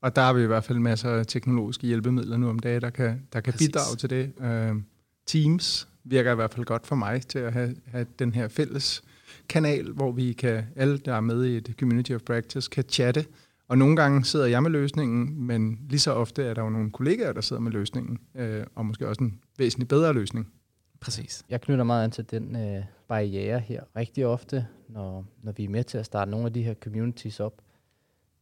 Og 0.00 0.16
der 0.16 0.22
har 0.22 0.32
vi 0.32 0.42
i 0.42 0.46
hvert 0.46 0.64
fald 0.64 0.78
masser 0.78 1.10
af 1.10 1.26
teknologiske 1.26 1.86
hjælpemidler 1.86 2.36
nu 2.36 2.48
om 2.48 2.58
dagen, 2.58 2.80
der 2.80 2.90
kan, 2.90 3.22
der 3.32 3.40
kan 3.40 3.54
bidrage 3.58 3.96
til 3.96 4.10
det. 4.10 4.32
Uh, 4.36 4.82
Teams 5.26 5.88
virker 6.04 6.32
i 6.32 6.34
hvert 6.34 6.54
fald 6.54 6.64
godt 6.64 6.86
for 6.86 6.94
mig 6.94 7.26
til 7.26 7.38
at 7.38 7.52
have, 7.52 7.76
have 7.86 8.06
den 8.18 8.34
her 8.34 8.48
fælles 8.48 9.02
kanal, 9.48 9.92
hvor 9.92 10.12
vi 10.12 10.32
kan, 10.32 10.64
alle 10.76 10.98
der 10.98 11.14
er 11.14 11.20
med 11.20 11.44
i 11.44 11.56
et 11.56 11.74
community 11.80 12.12
of 12.12 12.20
practice, 12.20 12.70
kan 12.72 12.84
chatte. 12.88 13.26
Og 13.68 13.78
nogle 13.78 13.96
gange 13.96 14.24
sidder 14.24 14.46
jeg 14.46 14.62
med 14.62 14.70
løsningen, 14.70 15.42
men 15.46 15.78
lige 15.88 16.00
så 16.00 16.12
ofte 16.12 16.44
er 16.44 16.54
der 16.54 16.62
jo 16.62 16.68
nogle 16.68 16.90
kollegaer, 16.90 17.32
der 17.32 17.40
sidder 17.40 17.62
med 17.62 17.72
løsningen, 17.72 18.18
øh, 18.34 18.66
og 18.74 18.86
måske 18.86 19.08
også 19.08 19.24
en 19.24 19.40
væsentlig 19.58 19.88
bedre 19.88 20.12
løsning. 20.12 20.52
Præcis. 21.00 21.44
Jeg 21.48 21.60
knytter 21.60 21.84
meget 21.84 22.04
an 22.04 22.10
til 22.10 22.30
den 22.30 22.56
øh, 22.56 22.84
barriere 23.08 23.60
her. 23.60 23.82
Rigtig 23.96 24.26
ofte, 24.26 24.66
når, 24.88 25.24
når 25.42 25.52
vi 25.52 25.64
er 25.64 25.68
med 25.68 25.84
til 25.84 25.98
at 25.98 26.06
starte 26.06 26.30
nogle 26.30 26.46
af 26.46 26.52
de 26.52 26.62
her 26.62 26.74
communities 26.74 27.40
op, 27.40 27.62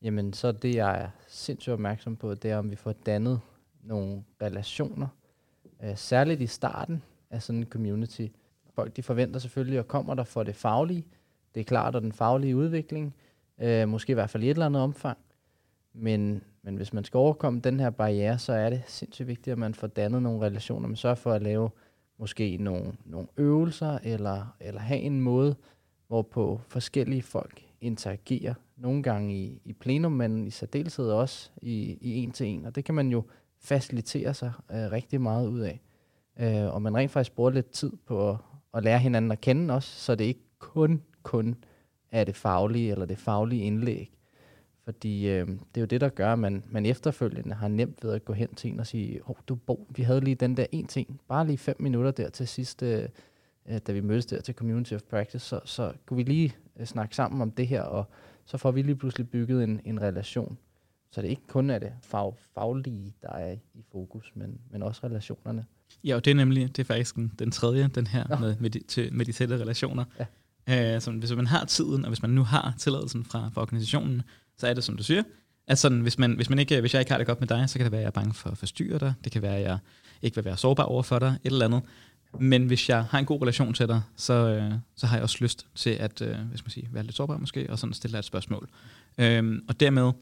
jamen 0.03 0.33
så 0.33 0.53
det, 0.53 0.75
jeg 0.75 1.03
er 1.03 1.09
sindssygt 1.29 1.73
opmærksom 1.73 2.17
på, 2.17 2.35
det 2.35 2.51
er, 2.51 2.59
om 2.59 2.71
vi 2.71 2.77
får 2.77 2.93
dannet 2.93 3.41
nogle 3.83 4.23
relationer, 4.43 5.07
øh, 5.85 5.97
særligt 5.97 6.41
i 6.41 6.47
starten 6.47 7.03
af 7.31 7.43
sådan 7.43 7.59
en 7.59 7.67
community. 7.67 8.27
Folk 8.75 8.97
de 8.97 9.03
forventer 9.03 9.41
selvfølgelig 9.41 9.79
at 9.79 9.89
kommer 9.89 10.15
der 10.15 10.25
for 10.25 10.43
det 10.43 10.57
faglige. 10.57 11.07
Det 11.55 11.61
er 11.61 11.65
klart, 11.65 11.97
at 11.97 12.03
den 12.03 12.13
faglige 12.13 12.57
udvikling, 12.57 13.15
øh, 13.63 13.89
måske 13.89 14.11
i 14.11 14.15
hvert 14.15 14.31
fald 14.31 14.43
i 14.43 14.47
et 14.47 14.51
eller 14.51 14.67
andet 14.67 14.83
omfang. 14.83 15.19
Men, 15.93 16.43
men 16.63 16.77
hvis 16.77 16.93
man 16.93 17.05
skal 17.05 17.19
overkomme 17.19 17.61
den 17.61 17.81
her 17.81 17.91
barriere, 17.91 18.39
så 18.39 18.53
er 18.53 18.71
det 18.71 18.83
sindssygt 18.87 19.29
vigtigt, 19.29 19.53
at 19.53 19.59
man 19.59 19.75
får 19.75 19.87
dannet 19.87 20.23
nogle 20.23 20.47
relationer. 20.47 20.89
Man 20.89 20.97
sørger 20.97 21.15
for 21.15 21.33
at 21.33 21.43
lave 21.43 21.71
måske 22.19 22.57
nogle, 22.57 22.93
nogle 23.05 23.29
øvelser, 23.37 23.99
eller, 24.03 24.57
eller 24.61 24.81
have 24.81 25.01
en 25.01 25.21
måde, 25.21 25.57
hvorpå 26.09 26.61
forskellige 26.69 27.23
folk 27.23 27.63
interagerer. 27.81 28.55
Nogle 28.77 29.03
gange 29.03 29.35
i, 29.35 29.61
i 29.65 29.73
plenum, 29.73 30.13
men 30.13 30.47
i 30.47 30.51
særdeleshed 30.51 31.11
også 31.11 31.51
i, 31.63 31.99
i 32.01 32.23
en 32.23 32.31
til 32.31 32.47
en. 32.47 32.67
Og 32.67 32.75
det 32.75 32.85
kan 32.85 32.95
man 32.95 33.09
jo 33.09 33.23
facilitere 33.61 34.35
sig 34.35 34.53
øh, 34.71 34.93
rigtig 34.93 35.21
meget 35.21 35.49
ud 35.49 35.61
af. 35.61 35.81
Øh, 36.41 36.75
og 36.75 36.83
man 36.83 36.97
rent 36.97 37.11
faktisk 37.11 37.35
bruger 37.35 37.51
lidt 37.51 37.71
tid 37.71 37.93
på 38.07 38.31
at, 38.31 38.37
at 38.75 38.85
lære 38.85 38.99
hinanden 38.99 39.33
at 39.33 39.41
kende 39.41 39.75
også, 39.75 40.01
så 40.01 40.15
det 40.15 40.25
ikke 40.25 40.45
kun, 40.59 41.03
kun 41.23 41.57
er 42.13 42.25
det 42.25 42.37
faglige 42.37 42.93
eller 42.93 43.07
det 43.07 43.19
faglige 43.19 43.63
indlæg. 43.63 44.13
Fordi 44.85 45.29
øh, 45.29 45.47
det 45.49 45.77
er 45.77 45.81
jo 45.81 45.87
det, 45.87 46.01
der 46.01 46.09
gør, 46.09 46.33
at 46.33 46.39
man, 46.39 46.63
man 46.71 46.87
efterfølgende 46.87 47.55
har 47.55 47.69
nemt 47.69 48.05
ved 48.05 48.13
at 48.13 48.25
gå 48.25 48.33
hen 48.33 48.55
til 48.55 48.71
en 48.71 48.81
og 48.81 48.87
sige, 48.87 49.21
oh, 49.25 49.37
du 49.49 49.55
Bo, 49.55 49.87
vi 49.97 50.03
havde 50.03 50.21
lige 50.21 50.35
den 50.35 50.57
der 50.57 50.67
en 50.73 50.87
ting, 50.87 51.21
bare 51.29 51.47
lige 51.47 51.59
fem 51.59 51.77
minutter 51.79 52.11
der 52.11 52.29
til 52.29 52.49
sidst, 52.49 52.83
øh, 52.83 53.09
da 53.87 53.93
vi 53.93 54.01
mødtes 54.01 54.27
der 54.27 54.41
til 54.41 54.55
Community 54.55 54.95
of 54.95 55.03
Practice, 55.03 55.47
så, 55.47 55.61
så 55.65 55.93
kunne 56.07 56.17
vi 56.17 56.23
lige 56.23 56.55
øh, 56.77 56.87
snakke 56.87 57.17
sammen 57.17 57.43
om 57.43 57.51
det 57.51 57.67
her, 57.67 57.83
og 57.83 58.05
så 58.45 58.59
får 58.59 58.71
vi 58.71 58.83
lige 58.83 58.97
pludselig 58.97 59.31
bygget 59.31 59.65
en, 59.65 59.81
en 59.85 60.03
relation. 60.03 60.59
Så 61.11 61.23
det 61.23 61.29
ikke 61.29 61.47
kun 61.49 61.71
er 61.71 61.79
det 61.79 61.93
fag, 62.03 62.35
faglige, 62.55 63.15
der 63.23 63.33
er 63.33 63.53
i 63.75 63.83
fokus, 63.93 64.33
men, 64.35 64.61
men 64.71 64.83
også 64.83 65.01
relationerne. 65.07 65.65
Ja, 66.05 66.15
og 66.17 66.25
det 66.25 66.31
er 66.31 66.35
nemlig 66.35 66.77
det 66.77 66.83
er 66.83 66.85
faktisk 66.85 67.15
den, 67.17 67.33
den 67.39 67.51
tredje, 67.51 67.89
den 67.89 68.07
her 68.07 68.29
Nå. 68.29 68.37
med, 68.37 68.57
med, 68.61 68.71
de, 68.71 68.79
til, 68.79 69.13
med 69.13 69.25
de 69.25 69.33
tætte 69.33 69.59
relationer. 69.59 70.05
Ja. 70.19 70.27
Øh, 70.69 71.01
så 71.01 71.11
hvis 71.11 71.33
man 71.33 71.47
har 71.47 71.65
tiden, 71.65 72.05
og 72.05 72.09
hvis 72.09 72.23
man 72.23 72.31
nu 72.31 72.45
har 72.45 72.75
tilladelsen 72.79 73.25
fra, 73.25 73.51
fra 73.55 73.61
organisationen, 73.61 74.23
så 74.59 74.67
er 74.67 74.75
det, 74.75 74.85
som 74.85 74.97
du 74.97 75.03
siger, 75.03 75.23
at 75.67 75.79
sådan, 75.79 76.01
hvis, 76.01 76.19
man, 76.19 76.33
hvis, 76.33 76.51
man 76.51 76.59
ikke, 76.59 76.81
hvis 76.81 76.95
jeg 76.95 77.01
ikke 77.01 77.11
har 77.11 77.19
det 77.19 77.27
godt 77.27 77.41
med 77.41 77.49
dig, 77.49 77.71
så 77.71 77.79
kan 77.79 77.85
det 77.85 77.93
være, 77.93 78.01
at 78.01 78.03
jeg 78.03 78.09
er 78.09 78.21
bange 78.21 78.35
for 78.35 78.51
at 78.51 78.59
forstyrre 78.59 78.99
dig. 78.99 79.15
Det 79.25 79.33
kan 79.33 79.43
være, 79.43 79.57
at 79.57 79.63
jeg 79.63 79.79
ikke 80.23 80.35
vil 80.35 80.45
være 80.45 80.57
sårbar 80.57 80.85
over 80.85 81.03
for 81.03 81.19
dig, 81.19 81.39
et 81.45 81.53
eller 81.53 81.65
andet. 81.65 81.83
Men 82.41 82.67
hvis 82.67 82.89
jeg 82.89 83.05
har 83.05 83.19
en 83.19 83.25
god 83.25 83.43
relation 83.43 83.75
til 83.75 83.89
dig, 83.89 84.03
så, 84.17 84.33
øh, 84.33 84.73
så 84.97 85.07
har 85.07 85.17
jeg 85.17 85.23
også 85.23 85.37
lyst 85.41 85.67
til 85.75 85.91
at 85.91 86.23
øh, 86.23 86.37
hvis 86.51 86.65
man 86.65 86.71
siger, 86.71 86.87
være 86.93 87.05
lidt 87.05 87.17
sårbar 87.17 87.37
måske, 87.37 87.71
og 87.71 87.79
sådan 87.79 87.95
stille 87.95 88.13
dig 88.13 88.19
et 88.19 88.25
spørgsmål. 88.25 88.69
Øhm, 89.19 89.65
og 89.69 89.81
dermed, 89.81 90.13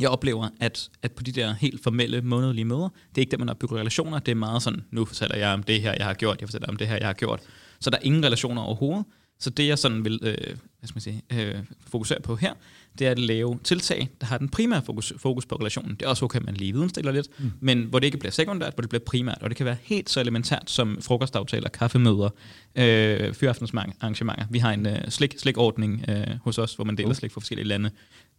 jeg 0.00 0.08
oplever, 0.08 0.48
at, 0.60 0.90
at 1.02 1.12
på 1.12 1.22
de 1.22 1.32
der 1.32 1.52
helt 1.52 1.82
formelle 1.82 2.20
månedlige 2.22 2.64
møder, 2.64 2.88
det 3.08 3.18
er 3.18 3.20
ikke 3.20 3.30
der, 3.30 3.38
man 3.38 3.48
opbygger 3.48 3.76
relationer, 3.76 4.18
det 4.18 4.32
er 4.32 4.36
meget 4.36 4.62
sådan, 4.62 4.84
nu 4.90 5.04
fortæller 5.04 5.36
jeg 5.36 5.54
om 5.54 5.62
det 5.62 5.82
her, 5.82 5.94
jeg 5.96 6.06
har 6.06 6.14
gjort, 6.14 6.40
jeg 6.40 6.48
fortæller 6.48 6.68
om 6.68 6.76
det 6.76 6.88
her, 6.88 6.96
jeg 6.96 7.06
har 7.06 7.12
gjort. 7.12 7.40
Så 7.80 7.90
der 7.90 7.96
er 7.96 8.02
ingen 8.02 8.24
relationer 8.24 8.62
overhovedet. 8.62 9.04
Så 9.40 9.50
det, 9.50 9.66
jeg 9.66 9.78
sådan 9.78 10.04
vil 10.04 10.18
øh, 10.22 10.56
hvad 10.80 10.88
skal 10.88 10.96
man 10.96 11.00
sige, 11.00 11.22
øh, 11.32 11.62
fokusere 11.86 12.20
på 12.20 12.36
her, 12.36 12.54
det 12.98 13.06
er 13.06 13.10
at 13.10 13.18
lave 13.18 13.58
tiltag, 13.64 14.08
der 14.20 14.26
har 14.26 14.38
den 14.38 14.48
primære 14.48 14.82
fokus, 14.82 15.12
fokus 15.16 15.46
på 15.46 15.54
relationen. 15.54 15.94
Det 15.94 16.02
er 16.02 16.08
også 16.08 16.24
okay, 16.24 16.38
at 16.38 16.46
man 16.46 16.54
lige 16.54 16.72
vidensdeler 16.72 17.12
lidt, 17.12 17.28
mm. 17.38 17.52
men 17.60 17.82
hvor 17.82 17.98
det 17.98 18.06
ikke 18.06 18.18
bliver 18.18 18.32
sekundært, 18.32 18.74
hvor 18.74 18.80
det 18.80 18.88
bliver 18.88 19.04
primært. 19.06 19.38
Og 19.42 19.50
det 19.50 19.56
kan 19.56 19.66
være 19.66 19.76
helt 19.82 20.10
så 20.10 20.20
elementært 20.20 20.70
som 20.70 21.02
frokostaftaler, 21.02 21.68
kaffemøder, 21.68 22.28
øh, 22.74 23.34
fyraftensarrangementer. 23.34 24.46
Vi 24.50 24.58
har 24.58 24.72
en 24.72 24.86
øh, 24.86 25.08
slik, 25.08 25.38
slikordning 25.38 26.04
øh, 26.08 26.26
hos 26.42 26.58
os, 26.58 26.74
hvor 26.74 26.84
man 26.84 26.96
deler 26.96 27.08
uh. 27.08 27.14
slik 27.14 27.32
fra 27.32 27.40
forskellige 27.40 27.68
lande. 27.68 27.90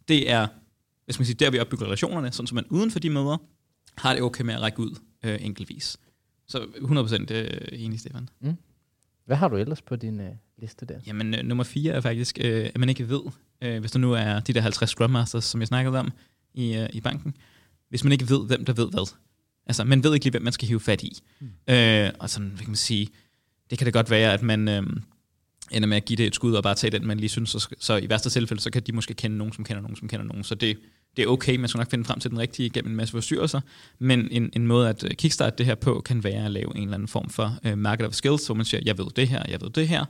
Det 0.08 0.30
er 0.30 0.46
hvad 1.04 1.12
skal 1.12 1.20
man 1.20 1.26
sige, 1.26 1.36
der, 1.36 1.50
vi 1.50 1.58
opbygger 1.58 1.86
relationerne, 1.86 2.32
sådan 2.32 2.46
som 2.46 2.54
man 2.54 2.64
uden 2.70 2.90
for 2.90 2.98
de 2.98 3.10
møder 3.10 3.36
har 3.98 4.14
det 4.14 4.22
okay 4.22 4.44
med 4.44 4.54
at 4.54 4.60
række 4.60 4.80
ud 4.80 4.98
øh, 5.24 5.38
enkeltvis. 5.40 5.96
Så 6.46 6.58
100% 6.58 7.34
øh, 7.34 7.68
enig, 7.72 8.00
Stefan. 8.00 8.28
Mm. 8.40 8.56
Hvad 9.24 9.36
har 9.36 9.48
du 9.48 9.56
ellers 9.56 9.82
på 9.82 9.96
din 9.96 10.20
øh, 10.20 10.30
liste 10.58 10.86
der? 10.86 11.00
Jamen, 11.06 11.34
øh, 11.34 11.42
nummer 11.44 11.64
fire 11.64 11.92
er 11.92 12.00
faktisk, 12.00 12.38
øh, 12.40 12.64
at 12.74 12.78
man 12.78 12.88
ikke 12.88 13.08
ved, 13.08 13.20
øh, 13.62 13.80
hvis 13.80 13.90
der 13.90 13.98
nu 13.98 14.12
er 14.12 14.40
de 14.40 14.52
der 14.52 14.60
50 14.60 14.90
Scrum 14.90 15.10
Masters, 15.10 15.44
som 15.44 15.60
jeg 15.60 15.68
snakkede 15.68 15.98
om 15.98 16.12
i, 16.54 16.76
øh, 16.76 16.88
i 16.92 17.00
banken, 17.00 17.34
hvis 17.88 18.04
man 18.04 18.12
ikke 18.12 18.28
ved, 18.28 18.46
hvem 18.46 18.64
der 18.64 18.72
ved 18.72 18.90
hvad. 18.90 19.14
Altså, 19.66 19.84
man 19.84 20.04
ved 20.04 20.14
ikke 20.14 20.24
lige, 20.24 20.30
hvem 20.30 20.42
man 20.42 20.52
skal 20.52 20.68
hive 20.68 20.80
fat 20.80 21.02
i. 21.02 21.12
Mm. 21.40 21.74
Øh, 21.74 22.10
og 22.18 22.30
sådan, 22.30 22.48
hvad 22.48 22.58
kan 22.58 22.68
man 22.68 22.76
sige, 22.76 23.08
det 23.70 23.78
kan 23.78 23.84
det 23.84 23.94
godt 23.94 24.10
være, 24.10 24.32
at 24.32 24.42
man 24.42 24.68
øh, 24.68 24.82
ender 25.70 25.88
med 25.88 25.96
at 25.96 26.04
give 26.04 26.16
det 26.16 26.26
et 26.26 26.34
skud 26.34 26.54
og 26.54 26.62
bare 26.62 26.74
tage 26.74 26.90
den, 26.90 27.06
man 27.06 27.18
lige 27.18 27.28
synes, 27.28 27.50
så, 27.50 27.68
så 27.78 27.96
i 27.96 28.08
værste 28.08 28.30
tilfælde, 28.30 28.62
så 28.62 28.70
kan 28.70 28.82
de 28.82 28.92
måske 28.92 29.14
kende 29.14 29.36
nogen, 29.36 29.52
som 29.52 29.64
kender 29.64 29.82
nogen, 29.82 29.96
som 29.96 30.08
kender 30.08 30.26
nogen. 30.26 30.44
Så 30.44 30.54
det, 30.54 30.78
det 31.16 31.22
er 31.22 31.26
okay, 31.26 31.56
man 31.56 31.68
skal 31.68 31.78
nok 31.78 31.90
finde 31.90 32.04
frem 32.04 32.20
til 32.20 32.30
den 32.30 32.38
rigtige 32.38 32.70
gennem 32.70 32.90
en 32.90 32.96
masse 32.96 33.12
forstyrrelser, 33.12 33.60
men 33.98 34.28
en, 34.30 34.50
en 34.52 34.66
måde 34.66 34.88
at 34.88 35.04
øh, 35.04 35.10
kickstarte 35.10 35.56
det 35.58 35.66
her 35.66 35.74
på, 35.74 36.02
kan 36.04 36.24
være 36.24 36.44
at 36.44 36.50
lave 36.50 36.76
en 36.76 36.82
eller 36.82 36.94
anden 36.94 37.08
form 37.08 37.30
for 37.30 37.58
uh, 37.66 37.78
market 37.78 38.06
of 38.06 38.12
skills, 38.12 38.46
hvor 38.46 38.54
man 38.54 38.64
siger, 38.64 38.80
jeg 38.84 38.98
ved 38.98 39.06
det 39.16 39.28
her, 39.28 39.42
jeg 39.48 39.60
ved 39.60 39.70
det 39.70 39.88
her, 39.88 40.04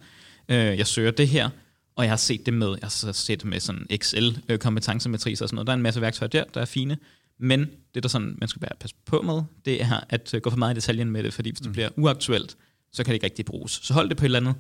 uh, 0.49 0.55
jeg 0.55 0.87
søger 0.87 1.11
det 1.11 1.29
her, 1.29 1.51
og 1.97 2.05
jeg 2.05 2.11
har 2.11 2.17
set 2.17 2.47
det 2.47 2.55
med, 2.55 2.69
jeg 2.69 2.89
har 3.05 3.13
set 3.13 3.43
det 3.43 3.49
med 3.49 3.61
sådan 3.61 3.87
Excel-kompetencematriser 3.91 5.45
og 5.45 5.49
sådan 5.49 5.55
noget. 5.55 5.67
Der 5.67 5.73
er 5.73 5.77
en 5.77 5.83
masse 5.83 6.01
værktøjer 6.01 6.29
der, 6.29 6.45
der 6.55 6.61
er 6.61 6.65
fine, 6.65 6.97
men 7.39 7.71
det, 7.95 8.03
der 8.03 8.09
sådan, 8.09 8.37
man 8.39 8.49
skal 8.49 8.63
være 8.63 8.71
passe 8.81 8.97
på 9.07 9.23
med, 9.23 9.43
det 9.65 9.83
er 9.83 10.01
at 10.09 10.35
gå 10.43 10.51
for 10.51 10.57
meget 10.57 10.75
i 10.75 10.77
detaljen 10.77 11.11
med 11.11 11.23
det, 11.23 11.35
fordi 11.35 11.51
hvis 11.51 11.59
det 11.59 11.67
mm. 11.67 11.73
bliver 11.73 11.89
uaktuelt, 11.97 12.57
så 12.93 13.05
kan 13.05 13.11
det 13.11 13.15
ikke 13.15 13.27
rigtig 13.27 13.45
bruges. 13.45 13.81
Så 13.83 13.95
hold 13.95 14.09
det 14.09 14.17
på 14.17 14.25
et 14.25 14.27
eller 14.27 14.41
andet 14.41 14.55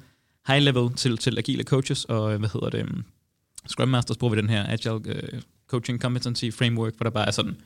high 0.46 0.62
level 0.62 0.92
til, 0.92 1.18
til 1.18 1.38
agile 1.38 1.62
coaches, 1.62 2.04
og 2.04 2.38
hvad 2.38 2.48
hedder 2.48 2.70
det, 2.70 2.82
um, 2.82 3.04
Scrum 3.66 3.88
Masters 3.88 4.16
bruger 4.16 4.34
vi 4.34 4.40
den 4.40 4.50
her 4.50 4.66
Agile 4.68 4.94
uh, 4.94 5.40
Coaching 5.72 6.00
Competency 6.00 6.50
Framework, 6.50 6.96
hvor 6.96 7.04
der 7.04 7.10
bare 7.10 7.26
er 7.26 7.30
sådan 7.30 7.56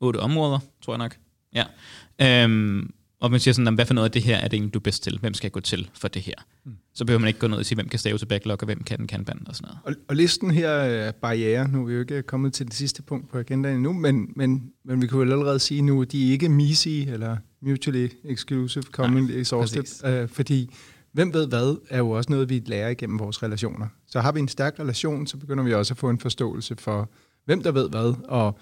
otte 0.00 0.16
områder, 0.18 0.58
tror 0.82 0.92
jeg 0.92 0.98
nok. 0.98 1.16
Ja. 1.54 2.44
Um, 2.44 2.90
og 3.20 3.30
man 3.30 3.40
siger 3.40 3.54
sådan, 3.54 3.74
hvad 3.74 3.86
for 3.86 3.94
noget 3.94 4.04
af 4.08 4.12
det 4.12 4.22
her 4.22 4.36
er 4.36 4.48
det 4.48 4.54
egentlig, 4.54 4.74
du 4.74 4.78
er 4.78 4.82
bedst 4.82 5.02
til? 5.02 5.18
Hvem 5.18 5.34
skal 5.34 5.46
jeg 5.46 5.52
gå 5.52 5.60
til 5.60 5.90
for 5.94 6.08
det 6.08 6.22
her? 6.22 6.34
Mm. 6.64 6.72
Så 6.94 7.04
behøver 7.04 7.20
man 7.20 7.28
ikke 7.28 7.40
gå 7.40 7.46
ned 7.46 7.56
og 7.56 7.66
sige, 7.66 7.76
hvem 7.76 7.88
kan 7.88 7.98
stave 7.98 8.18
til 8.18 8.26
backlog, 8.26 8.58
og 8.60 8.64
hvem 8.64 8.82
kan 8.82 8.98
den 8.98 9.06
kanban 9.06 9.42
og 9.46 9.56
sådan 9.56 9.68
noget. 9.68 9.78
Og, 9.84 10.04
og 10.08 10.16
listen 10.16 10.50
her 10.50 10.68
er 10.68 11.12
barriere. 11.12 11.68
Nu 11.68 11.82
er 11.82 11.86
vi 11.86 11.92
jo 11.92 12.00
ikke 12.00 12.22
kommet 12.22 12.52
til 12.52 12.66
det 12.66 12.74
sidste 12.74 13.02
punkt 13.02 13.30
på 13.30 13.38
agendaen 13.38 13.76
endnu, 13.76 13.92
men, 13.92 14.32
men, 14.36 14.72
men 14.84 15.02
vi 15.02 15.06
kunne 15.06 15.20
vel 15.20 15.32
allerede 15.32 15.58
sige 15.58 15.82
nu, 15.82 16.02
at 16.02 16.12
de 16.12 16.28
er 16.28 16.32
ikke 16.32 16.48
MISI 16.48 17.08
eller 17.08 17.36
Mutually 17.60 18.08
Exclusive 18.24 18.82
Common 18.82 19.30
Exhaustive, 19.30 20.22
uh, 20.22 20.28
fordi 20.28 20.70
hvem 21.12 21.34
ved 21.34 21.48
hvad, 21.48 21.76
er 21.90 21.98
jo 21.98 22.10
også 22.10 22.32
noget, 22.32 22.48
vi 22.48 22.62
lærer 22.66 22.88
igennem 22.88 23.18
vores 23.18 23.42
relationer. 23.42 23.86
Så 24.06 24.20
har 24.20 24.32
vi 24.32 24.40
en 24.40 24.48
stærk 24.48 24.78
relation, 24.78 25.26
så 25.26 25.36
begynder 25.36 25.64
vi 25.64 25.74
også 25.74 25.94
at 25.94 25.98
få 25.98 26.10
en 26.10 26.18
forståelse 26.18 26.76
for, 26.78 27.10
hvem 27.44 27.62
der 27.62 27.72
ved 27.72 27.88
hvad, 27.88 28.14
og 28.28 28.58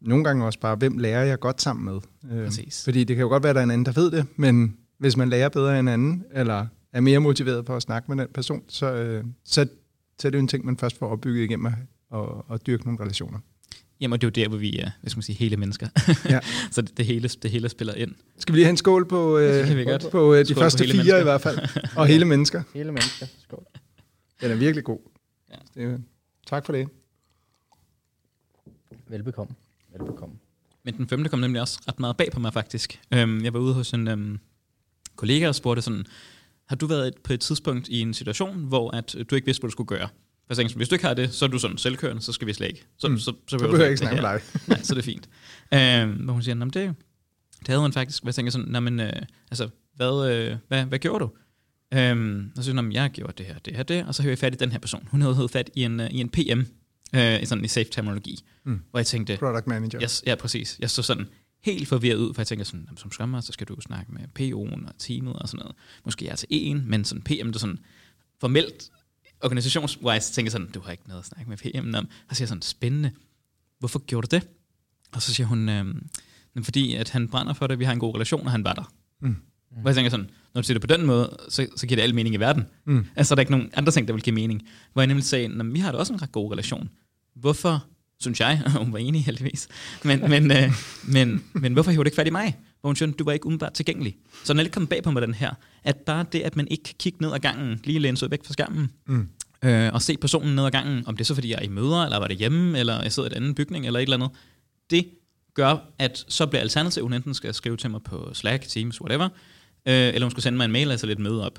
nogle 0.00 0.24
gange 0.24 0.44
også 0.44 0.60
bare, 0.60 0.76
hvem 0.76 0.98
lærer 0.98 1.24
jeg 1.24 1.40
godt 1.40 1.62
sammen 1.62 1.84
med. 1.84 2.00
Øh, 2.32 2.46
Præcis. 2.46 2.84
Fordi 2.84 3.04
det 3.04 3.16
kan 3.16 3.22
jo 3.22 3.28
godt 3.28 3.42
være, 3.42 3.50
at 3.50 3.54
der 3.54 3.60
er 3.60 3.64
en 3.64 3.70
anden, 3.70 3.86
der 3.86 3.92
ved 3.92 4.10
det, 4.10 4.26
men 4.36 4.76
hvis 4.98 5.16
man 5.16 5.28
lærer 5.28 5.48
bedre 5.48 5.78
end 5.78 5.90
anden, 5.90 6.24
eller 6.32 6.66
er 6.92 7.00
mere 7.00 7.18
motiveret 7.18 7.66
for 7.66 7.76
at 7.76 7.82
snakke 7.82 8.14
med 8.14 8.24
den 8.24 8.32
person, 8.34 8.62
så, 8.68 8.92
øh, 8.94 9.24
så, 9.44 9.66
så 10.18 10.28
er 10.28 10.30
det 10.30 10.38
jo 10.38 10.40
en 10.40 10.48
ting, 10.48 10.64
man 10.64 10.76
først 10.76 10.98
får 10.98 11.08
opbygget 11.08 11.44
igennem 11.44 11.66
at, 11.66 11.72
og, 12.10 12.50
og 12.50 12.66
dyrke 12.66 12.84
nogle 12.84 13.00
relationer. 13.00 13.38
Jamen, 14.00 14.20
det 14.20 14.24
er 14.24 14.28
jo 14.28 14.44
der, 14.44 14.48
hvor 14.48 14.58
vi 14.58 14.78
er, 14.78 14.90
hvad 15.00 15.10
skal 15.10 15.18
man 15.18 15.22
sige, 15.22 15.36
hele 15.36 15.56
mennesker. 15.56 15.88
Ja. 16.30 16.40
så 16.70 16.82
det, 16.82 16.96
det, 16.96 17.06
hele, 17.06 17.28
det 17.28 17.50
hele 17.50 17.68
spiller 17.68 17.94
ind. 17.94 18.14
Skal 18.38 18.52
vi 18.52 18.58
lige 18.58 18.64
have 18.64 18.70
en 18.70 18.76
skål 18.76 19.08
på, 19.08 19.38
øh, 19.38 19.76
vi 19.76 19.84
godt. 19.84 20.06
på 20.10 20.34
øh, 20.34 20.46
de 20.48 20.54
første 20.54 20.84
fire 20.84 20.92
mennesker. 20.92 21.20
i 21.20 21.22
hvert 21.22 21.40
fald? 21.40 21.58
Og 21.96 22.06
hele 22.06 22.24
mennesker. 22.24 22.62
Hele 22.74 22.92
mennesker. 22.92 23.26
Skål. 23.42 23.64
Den 24.40 24.50
er 24.50 24.54
virkelig 24.54 24.84
god. 24.84 24.98
Ja. 25.76 25.96
Tak 26.46 26.66
for 26.66 26.72
det. 26.72 26.88
Velbekomme. 29.08 29.54
Velbekomme. 29.92 30.34
Men 30.84 30.96
den 30.96 31.08
femte 31.08 31.30
kom 31.30 31.38
nemlig 31.38 31.60
også 31.60 31.80
ret 31.88 32.00
meget 32.00 32.16
bag 32.16 32.32
på 32.32 32.40
mig, 32.40 32.52
faktisk. 32.52 33.00
Øhm, 33.14 33.44
jeg 33.44 33.52
var 33.52 33.60
ude 33.60 33.74
hos 33.74 33.92
en 33.92 34.08
øhm, 34.08 34.38
kollega 35.16 35.48
og 35.48 35.54
spurgte 35.54 35.82
sådan, 35.82 36.04
har 36.66 36.76
du 36.76 36.86
været 36.86 37.14
på 37.24 37.32
et 37.32 37.40
tidspunkt 37.40 37.88
i 37.88 38.00
en 38.00 38.14
situation, 38.14 38.64
hvor 38.64 38.90
at 38.90 39.16
du 39.30 39.34
ikke 39.34 39.44
vidste, 39.44 39.60
hvad 39.60 39.68
du 39.68 39.72
skulle 39.72 39.88
gøre? 39.88 40.08
Jeg 40.48 40.56
tænkte, 40.56 40.76
hvis 40.76 40.88
du 40.88 40.94
ikke 40.94 41.06
har 41.06 41.14
det, 41.14 41.34
så 41.34 41.44
er 41.44 41.48
du 41.48 41.58
sådan 41.58 41.78
selvkørende, 41.78 42.22
så 42.22 42.32
skal 42.32 42.46
vi 42.46 42.52
slet 42.52 42.68
ikke. 42.68 42.86
Så, 42.98 43.08
mm. 43.08 43.18
så, 43.18 43.24
så, 43.24 43.32
så 43.46 43.58
behøver 43.58 43.78
jeg 43.78 43.88
ikke 43.88 43.98
snakke 43.98 44.22
med 44.22 44.30
dig. 44.30 44.40
Nej, 44.68 44.82
så 44.82 44.92
er 44.92 44.94
det 44.94 45.04
fint. 45.04 45.28
Øhm, 45.74 46.12
hvor 46.12 46.32
hun 46.32 46.42
siger, 46.42 46.54
det, 46.54 46.74
det 47.58 47.68
havde 47.68 47.80
hun 47.80 47.92
faktisk. 47.92 48.24
Jeg 48.24 48.34
tænker 48.34 48.52
sådan, 48.52 48.82
men, 48.82 49.00
øh, 49.00 49.12
altså, 49.50 49.68
hvad, 49.96 50.32
øh, 50.32 50.56
hvad, 50.68 50.84
hvad 50.84 50.98
gjorde 50.98 51.24
du? 51.24 51.30
Øhm, 51.94 52.50
og 52.56 52.56
så 52.56 52.62
siger 52.62 52.82
hun, 52.82 52.92
jeg 52.92 53.10
gjorde 53.10 53.32
det 53.38 53.46
her, 53.46 53.58
det 53.58 53.76
her, 53.76 53.82
det, 53.82 54.04
og 54.06 54.14
så 54.14 54.22
hører 54.22 54.30
jeg 54.30 54.38
fat 54.38 54.54
i 54.54 54.56
den 54.56 54.72
her 54.72 54.78
person. 54.78 55.08
Hun 55.10 55.20
havde 55.20 55.48
fat 55.48 55.70
i 55.74 55.84
en, 55.84 56.00
uh, 56.00 56.06
i 56.06 56.20
en 56.20 56.28
PM, 56.28 56.60
øh, 57.14 57.46
sådan 57.46 57.64
i 57.64 57.68
safe 57.68 57.88
terminologi, 57.90 58.44
mm. 58.64 58.80
hvor 58.90 58.98
jeg 58.98 59.06
tænkte... 59.06 59.36
Product 59.36 59.66
manager. 59.66 60.02
Yes, 60.02 60.22
ja, 60.26 60.34
præcis. 60.34 60.76
Jeg 60.80 60.90
stod 60.90 61.04
sådan 61.04 61.26
helt 61.64 61.88
forvirret 61.88 62.16
ud, 62.16 62.34
for 62.34 62.42
jeg 62.42 62.46
tænker 62.46 62.64
sådan, 62.64 62.88
som 62.96 63.12
Scrum 63.12 63.42
så 63.42 63.52
skal 63.52 63.66
du 63.66 63.80
snakke 63.80 64.12
med 64.12 64.22
PO'en 64.38 64.88
og 64.88 64.98
teamet 64.98 65.36
og 65.36 65.48
sådan 65.48 65.58
noget. 65.58 65.76
Måske 66.04 66.26
jeg 66.26 66.38
til 66.38 66.48
en, 66.50 66.90
men 66.90 67.04
sådan 67.04 67.22
PM, 67.22 67.52
der 67.52 67.58
sådan 67.58 67.78
formelt 68.40 68.90
organisationswise 69.40 70.32
tænker 70.32 70.50
sådan, 70.50 70.70
du 70.70 70.80
har 70.80 70.92
ikke 70.92 71.08
noget 71.08 71.20
at 71.20 71.26
snakke 71.26 71.48
med 71.50 71.56
PM 71.56 71.94
om. 71.94 72.08
Og 72.28 72.36
så 72.36 72.36
siger 72.36 72.48
sådan, 72.48 72.62
spændende. 72.62 73.10
Hvorfor 73.78 73.98
gjorde 73.98 74.26
du 74.26 74.36
det? 74.36 74.48
Og 75.12 75.22
så 75.22 75.34
siger 75.34 75.46
hun, 75.46 75.68
øhm, 75.68 76.08
fordi 76.62 76.94
at 76.94 77.10
han 77.10 77.28
brænder 77.28 77.52
for 77.52 77.66
det, 77.66 77.78
vi 77.78 77.84
har 77.84 77.92
en 77.92 77.98
god 77.98 78.14
relation, 78.14 78.46
og 78.46 78.50
han 78.50 78.64
var 78.64 78.72
der. 78.72 78.92
Mm. 79.20 79.36
Hvor 79.80 79.90
jeg 79.90 79.94
tænker 79.94 80.10
sådan, 80.10 80.30
når 80.54 80.60
du 80.60 80.66
siger 80.66 80.78
det 80.78 80.88
på 80.88 80.96
den 80.96 81.06
måde, 81.06 81.36
så, 81.48 81.66
så 81.76 81.86
giver 81.86 81.96
det 81.96 82.02
alle 82.02 82.14
mening 82.14 82.34
i 82.34 82.38
verden. 82.38 82.66
Mm. 82.86 83.06
Altså, 83.16 83.34
der 83.34 83.38
er 83.38 83.42
ikke 83.42 83.52
nogen 83.52 83.70
andre 83.74 83.92
ting, 83.92 84.08
der 84.08 84.14
vil 84.14 84.22
give 84.22 84.34
mening. 84.34 84.62
Hvor 84.92 85.02
jeg 85.02 85.06
nemlig 85.06 85.24
sagde, 85.24 85.64
vi 85.72 85.78
har 85.78 85.92
da 85.92 85.98
også 85.98 86.12
en 86.12 86.22
ret 86.22 86.32
god 86.32 86.52
relation. 86.52 86.90
Hvorfor, 87.36 87.84
synes 88.20 88.40
jeg, 88.40 88.62
og 88.64 88.72
hun 88.84 88.92
var 88.92 88.98
enig 88.98 89.24
heldigvis, 89.24 89.68
men, 90.04 90.20
men, 90.30 90.50
øh, 90.50 90.72
men, 91.04 91.44
men 91.52 91.72
hvorfor 91.72 91.90
hæver 91.90 92.04
du 92.04 92.08
ikke 92.08 92.16
fat 92.16 92.26
i 92.26 92.30
mig? 92.30 92.58
Hvor 92.80 92.88
hun 92.88 92.96
siger, 92.96 93.10
du 93.10 93.24
var 93.24 93.32
ikke 93.32 93.46
umiddelbart 93.46 93.72
tilgængelig. 93.72 94.16
Så 94.44 94.52
den 94.52 94.58
er 94.58 94.62
lidt 94.62 94.74
kommet 94.74 94.88
bag 94.88 95.02
på 95.02 95.10
mig, 95.10 95.22
den 95.22 95.34
her, 95.34 95.50
at 95.84 95.96
bare 95.96 96.24
det, 96.32 96.40
at 96.40 96.56
man 96.56 96.68
ikke 96.70 96.84
kan 96.84 96.94
kigge 96.98 97.18
ned 97.22 97.32
ad 97.32 97.38
gangen, 97.38 97.80
lige 97.84 97.98
læne 97.98 98.16
sig 98.16 98.30
væk 98.30 98.44
fra 98.44 98.52
skærmen, 98.52 98.92
mm. 99.06 99.28
øh, 99.64 99.92
og 99.92 100.02
se 100.02 100.16
personen 100.16 100.54
ned 100.56 100.64
ad 100.64 100.70
gangen, 100.70 101.06
om 101.06 101.16
det 101.16 101.24
er 101.24 101.26
så 101.26 101.34
fordi 101.34 101.50
jeg 101.50 101.58
er 101.58 101.62
i 101.62 101.68
møder, 101.68 102.04
eller 102.04 102.18
var 102.18 102.28
det 102.28 102.36
hjemme, 102.36 102.78
eller 102.78 103.02
jeg 103.02 103.12
sidder 103.12 103.28
i 103.28 103.32
en 103.32 103.36
anden 103.36 103.54
bygning, 103.54 103.86
eller 103.86 104.00
et 104.00 104.02
eller 104.02 104.16
andet. 104.16 104.30
Det 104.90 105.06
gør, 105.54 105.76
at 105.98 106.24
så 106.28 106.46
bliver 106.46 106.62
alternativet, 106.62 107.02
hun 107.02 107.12
enten 107.12 107.34
skal 107.34 107.54
skrive 107.54 107.76
til 107.76 107.90
mig 107.90 108.02
på 108.02 108.30
Slack, 108.34 108.68
Teams, 108.68 109.00
whatever, 109.00 109.28
øh, 109.88 110.08
eller 110.14 110.24
hun 110.24 110.30
skal 110.30 110.42
sende 110.42 110.56
mig 110.56 110.64
en 110.64 110.72
mail, 110.72 110.90
altså 110.90 111.06
lidt 111.06 111.18
møde 111.18 111.46
op. 111.46 111.58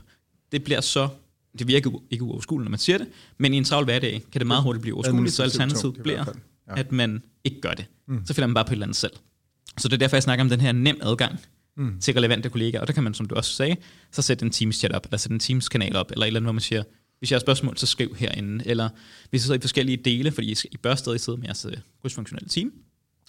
Det 0.52 0.64
bliver 0.64 0.82
så, 0.82 1.10
det 1.60 1.68
virker 1.68 1.92
ikke 2.12 2.24
uoverskueligt, 2.24 2.66
når 2.66 2.70
man 2.70 2.80
siger 2.80 2.98
det, 2.98 3.08
men 3.38 3.54
i 3.54 3.58
en 3.58 3.64
travl 3.64 3.84
hverdag 3.84 4.24
kan 4.32 4.40
det 4.40 4.48
meget 4.48 4.64
hurtigt 4.64 4.82
blive 4.82 4.94
uoverskueligt, 4.94 5.34
så 5.34 5.44
alternativet 5.44 5.94
bliver, 6.04 6.26
ja. 6.68 6.80
at 6.80 6.92
man 6.92 7.24
ikke 7.44 7.62
gør 7.62 7.74
det. 7.74 7.86
Mm. 8.08 8.26
Så 8.26 8.34
finder 8.34 8.48
man 8.48 8.54
bare 8.54 8.66
på 8.66 8.70
et 8.70 8.72
eller 8.72 8.86
andet 8.86 8.98
selv. 8.98 9.14
Så 9.78 9.88
det 9.88 9.94
er 9.94 9.98
derfor, 9.98 10.16
jeg 10.16 10.24
snakker 10.24 10.44
om 10.44 10.50
den 10.50 10.62
her 10.62 10.72
nem 10.72 10.98
adgang 11.02 11.40
mm. 11.78 12.00
til 12.00 12.14
relevante 12.14 12.50
kollegaer, 12.50 12.82
og 12.82 12.88
der 12.88 12.94
kan 12.94 13.04
man, 13.04 13.14
som 13.14 13.26
du 13.26 13.36
også 13.36 13.54
sagde, 13.54 13.76
så 14.12 14.22
sætte 14.22 14.46
en 14.46 14.52
Teams-chat 14.52 14.92
op, 14.92 15.06
eller 15.06 15.18
sætte 15.18 15.34
en 15.34 15.40
Teams-kanal 15.40 15.96
op, 15.96 16.12
eller 16.12 16.24
et 16.24 16.28
eller 16.28 16.40
andet, 16.40 16.46
hvor 16.46 16.52
man 16.52 16.62
siger, 16.62 16.84
hvis 17.20 17.32
jeg 17.32 17.36
har 17.36 17.42
spørgsmål, 17.42 17.78
så 17.78 17.86
skriv 17.86 18.16
herinde. 18.16 18.68
Eller 18.68 18.90
hvis 19.30 19.42
I 19.42 19.44
sidder 19.44 19.58
i 19.58 19.62
forskellige 19.62 19.98
dele, 19.98 20.32
fordi 20.32 20.56
I 20.72 20.78
bør 20.78 20.96
stadig 20.96 21.20
sidde 21.20 21.38
med 21.38 21.46
jeres 21.46 21.68
krydsfunktionelle 22.02 22.50
team, 22.50 22.72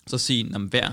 så 0.06 0.18
sig, 0.18 0.50
om 0.54 0.62
hver 0.62 0.90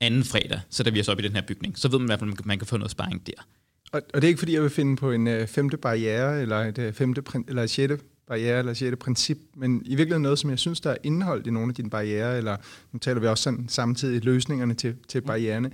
anden 0.00 0.24
fredag 0.24 0.60
sætter 0.70 0.92
vi 0.92 1.00
os 1.00 1.08
op 1.08 1.18
i 1.18 1.22
den 1.22 1.32
her 1.32 1.42
bygning. 1.42 1.78
Så 1.78 1.88
ved 1.88 1.98
man 1.98 2.06
i 2.06 2.08
hvert 2.08 2.18
fald, 2.18 2.32
at 2.38 2.46
man 2.46 2.58
kan 2.58 2.66
få 2.66 2.76
noget 2.76 2.90
sparring 2.90 3.26
der. 3.26 3.46
Og, 3.92 4.02
og 4.14 4.22
det 4.22 4.24
er 4.24 4.28
ikke 4.28 4.38
fordi, 4.38 4.54
jeg 4.54 4.62
vil 4.62 4.70
finde 4.70 4.96
på 4.96 5.12
en 5.12 5.26
øh, 5.26 5.46
femte 5.46 5.76
barriere, 5.76 6.42
eller 6.42 6.56
et 6.56 6.78
øh, 6.78 6.92
femte, 6.92 7.22
eller 7.48 7.62
et 7.62 7.70
sjette 7.70 7.98
barriere, 8.26 8.58
eller 8.58 8.72
et 8.72 8.78
sjette 8.78 8.96
princip, 8.96 9.38
men 9.54 9.82
i 9.84 9.88
virkeligheden 9.88 10.22
noget, 10.22 10.38
som 10.38 10.50
jeg 10.50 10.58
synes, 10.58 10.80
der 10.80 10.90
er 10.90 10.96
indeholdt 11.02 11.46
i 11.46 11.50
nogle 11.50 11.68
af 11.68 11.74
dine 11.74 11.90
barriere, 11.90 12.36
eller 12.36 12.56
nu 12.92 12.98
taler 12.98 13.20
vi 13.20 13.26
også 13.26 13.42
sådan 13.42 13.68
samtidig 13.68 14.24
løsningerne 14.24 14.74
til, 14.74 14.96
til 15.08 15.20
barriererne, 15.20 15.70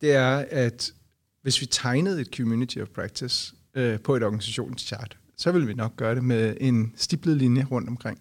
det 0.00 0.12
er, 0.12 0.44
at 0.50 0.92
hvis 1.42 1.60
vi 1.60 1.66
tegnede 1.66 2.20
et 2.20 2.28
community 2.36 2.78
of 2.78 2.88
practice 2.88 3.54
øh, 3.74 4.00
på 4.00 4.16
et 4.16 4.22
organisationschart, 4.22 5.16
så 5.36 5.52
vil 5.52 5.68
vi 5.68 5.74
nok 5.74 5.96
gøre 5.96 6.14
det 6.14 6.24
med 6.24 6.56
en 6.60 6.92
stiplet 6.96 7.36
linje 7.36 7.66
rundt 7.70 7.88
omkring. 7.88 8.18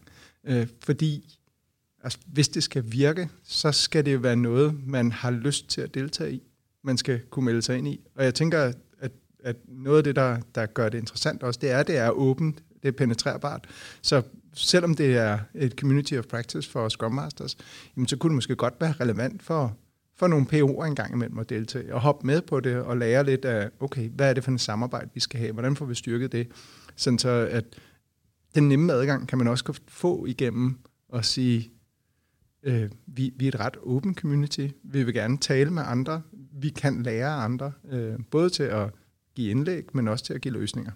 Øh, 0.48 0.68
fordi 0.84 1.38
altså, 2.04 2.20
hvis 2.26 2.50
det 2.50 2.64
skal 2.64 2.84
virke, 2.88 3.30
så 3.44 3.72
skal 3.72 4.06
det 4.06 4.24
være 4.24 4.36
noget, 4.36 4.88
man 4.88 5.12
har 5.12 5.32
lyst 5.32 5.70
til 5.70 5.82
at 5.82 5.94
deltage 5.94 6.34
i. 6.34 6.42
Man 6.84 6.98
skal 6.98 7.20
kunne 7.30 7.46
melde 7.46 7.62
sig 7.62 7.78
ind 7.78 7.88
i. 7.88 8.00
Og 8.16 8.24
jeg 8.24 8.36
tænker, 8.36 8.74
at, 9.43 9.55
noget 9.67 9.98
af 9.98 10.03
det, 10.03 10.15
der, 10.15 10.38
der 10.55 10.65
gør 10.65 10.89
det 10.89 10.98
interessant 10.98 11.43
også, 11.43 11.60
det 11.62 11.71
er, 11.71 11.77
at 11.77 11.88
det 11.88 11.98
er 11.98 12.10
åbent, 12.10 12.63
det 12.83 12.88
er 12.88 12.91
penetrerbart. 12.91 13.67
Så 14.01 14.21
selvom 14.53 14.95
det 14.95 15.17
er 15.17 15.39
et 15.55 15.71
community 15.71 16.13
of 16.13 16.25
practice 16.25 16.69
for 16.69 16.89
Scrum 16.89 17.12
Masters, 17.12 17.57
jamen, 17.95 18.07
så 18.07 18.17
kunne 18.17 18.29
det 18.29 18.36
måske 18.36 18.55
godt 18.55 18.74
være 18.79 18.91
relevant 18.91 19.43
for, 19.43 19.77
for 20.15 20.27
nogle 20.27 20.45
PO'er 20.53 20.86
engang 20.86 21.13
imellem 21.13 21.39
at 21.39 21.50
deltage, 21.50 21.93
og 21.93 22.01
hoppe 22.01 22.27
med 22.27 22.41
på 22.41 22.60
det 22.60 22.75
og 22.75 22.98
lære 22.98 23.25
lidt 23.25 23.45
af, 23.45 23.69
okay, 23.79 24.10
hvad 24.10 24.29
er 24.29 24.33
det 24.33 24.43
for 24.43 24.51
en 24.51 24.60
samarbejde, 24.60 25.10
vi 25.13 25.19
skal 25.19 25.39
have? 25.39 25.51
Hvordan 25.53 25.75
får 25.75 25.86
vi 25.86 25.95
styrket 25.95 26.31
det? 26.31 26.48
Sådan 26.95 27.19
så, 27.19 27.29
at 27.29 27.65
den 28.55 28.69
nemme 28.69 28.93
adgang 28.93 29.27
kan 29.27 29.38
man 29.38 29.48
også 29.48 29.79
få 29.88 30.25
igennem 30.25 30.77
at 31.13 31.25
sige, 31.25 31.71
øh, 32.63 32.89
vi, 33.07 33.33
vi 33.36 33.45
er 33.45 33.48
et 33.48 33.60
ret 33.60 33.77
åbent 33.81 34.19
community. 34.19 34.67
Vi 34.83 35.03
vil 35.03 35.13
gerne 35.13 35.38
tale 35.38 35.69
med 35.69 35.83
andre. 35.86 36.21
Vi 36.53 36.69
kan 36.69 37.03
lære 37.03 37.29
andre, 37.29 37.71
øh, 37.91 38.19
både 38.31 38.50
til 38.50 38.63
at 38.63 38.89
give 39.36 39.52
indlæg, 39.52 39.96
men 39.96 40.08
også 40.08 40.26
til 40.26 40.34
at 40.34 40.42
give 40.42 40.54
løsninger. 40.54 40.92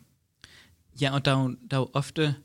Ja, 1.01 1.13
og 1.13 1.25
der 1.25 1.32
er 1.32 1.42
jo, 1.42 1.56
der 1.72 1.77
er 1.77 1.82
jo 1.82 1.89
ofte, 1.94 2.22
det 2.22 2.36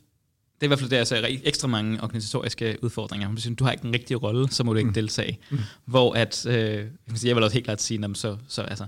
er 0.61 0.65
i 0.65 0.67
hvert 0.67 0.79
fald 0.79 0.91
det, 0.91 0.97
altså 0.97 1.39
ekstra 1.45 1.69
mange 1.69 2.03
organisatoriske 2.03 2.79
udfordringer. 2.83 3.55
Du 3.59 3.65
har 3.65 3.73
ikke 3.73 3.85
en 3.85 3.95
rigtig 3.95 4.23
rolle, 4.23 4.51
så 4.51 4.65
må 4.65 4.73
du 4.73 4.79
ikke 4.79 4.89
mm. 4.89 4.95
deltage. 4.95 5.39
Mm. 5.51 5.59
Hvor 5.85 6.15
at, 6.15 6.47
øh, 6.47 6.87
jeg 7.25 7.37
vil 7.37 7.45
også 7.45 7.55
helt 7.55 7.65
klart 7.65 7.83
sige, 7.83 8.15
så, 8.15 8.37
så 8.49 8.63
altså, 8.63 8.87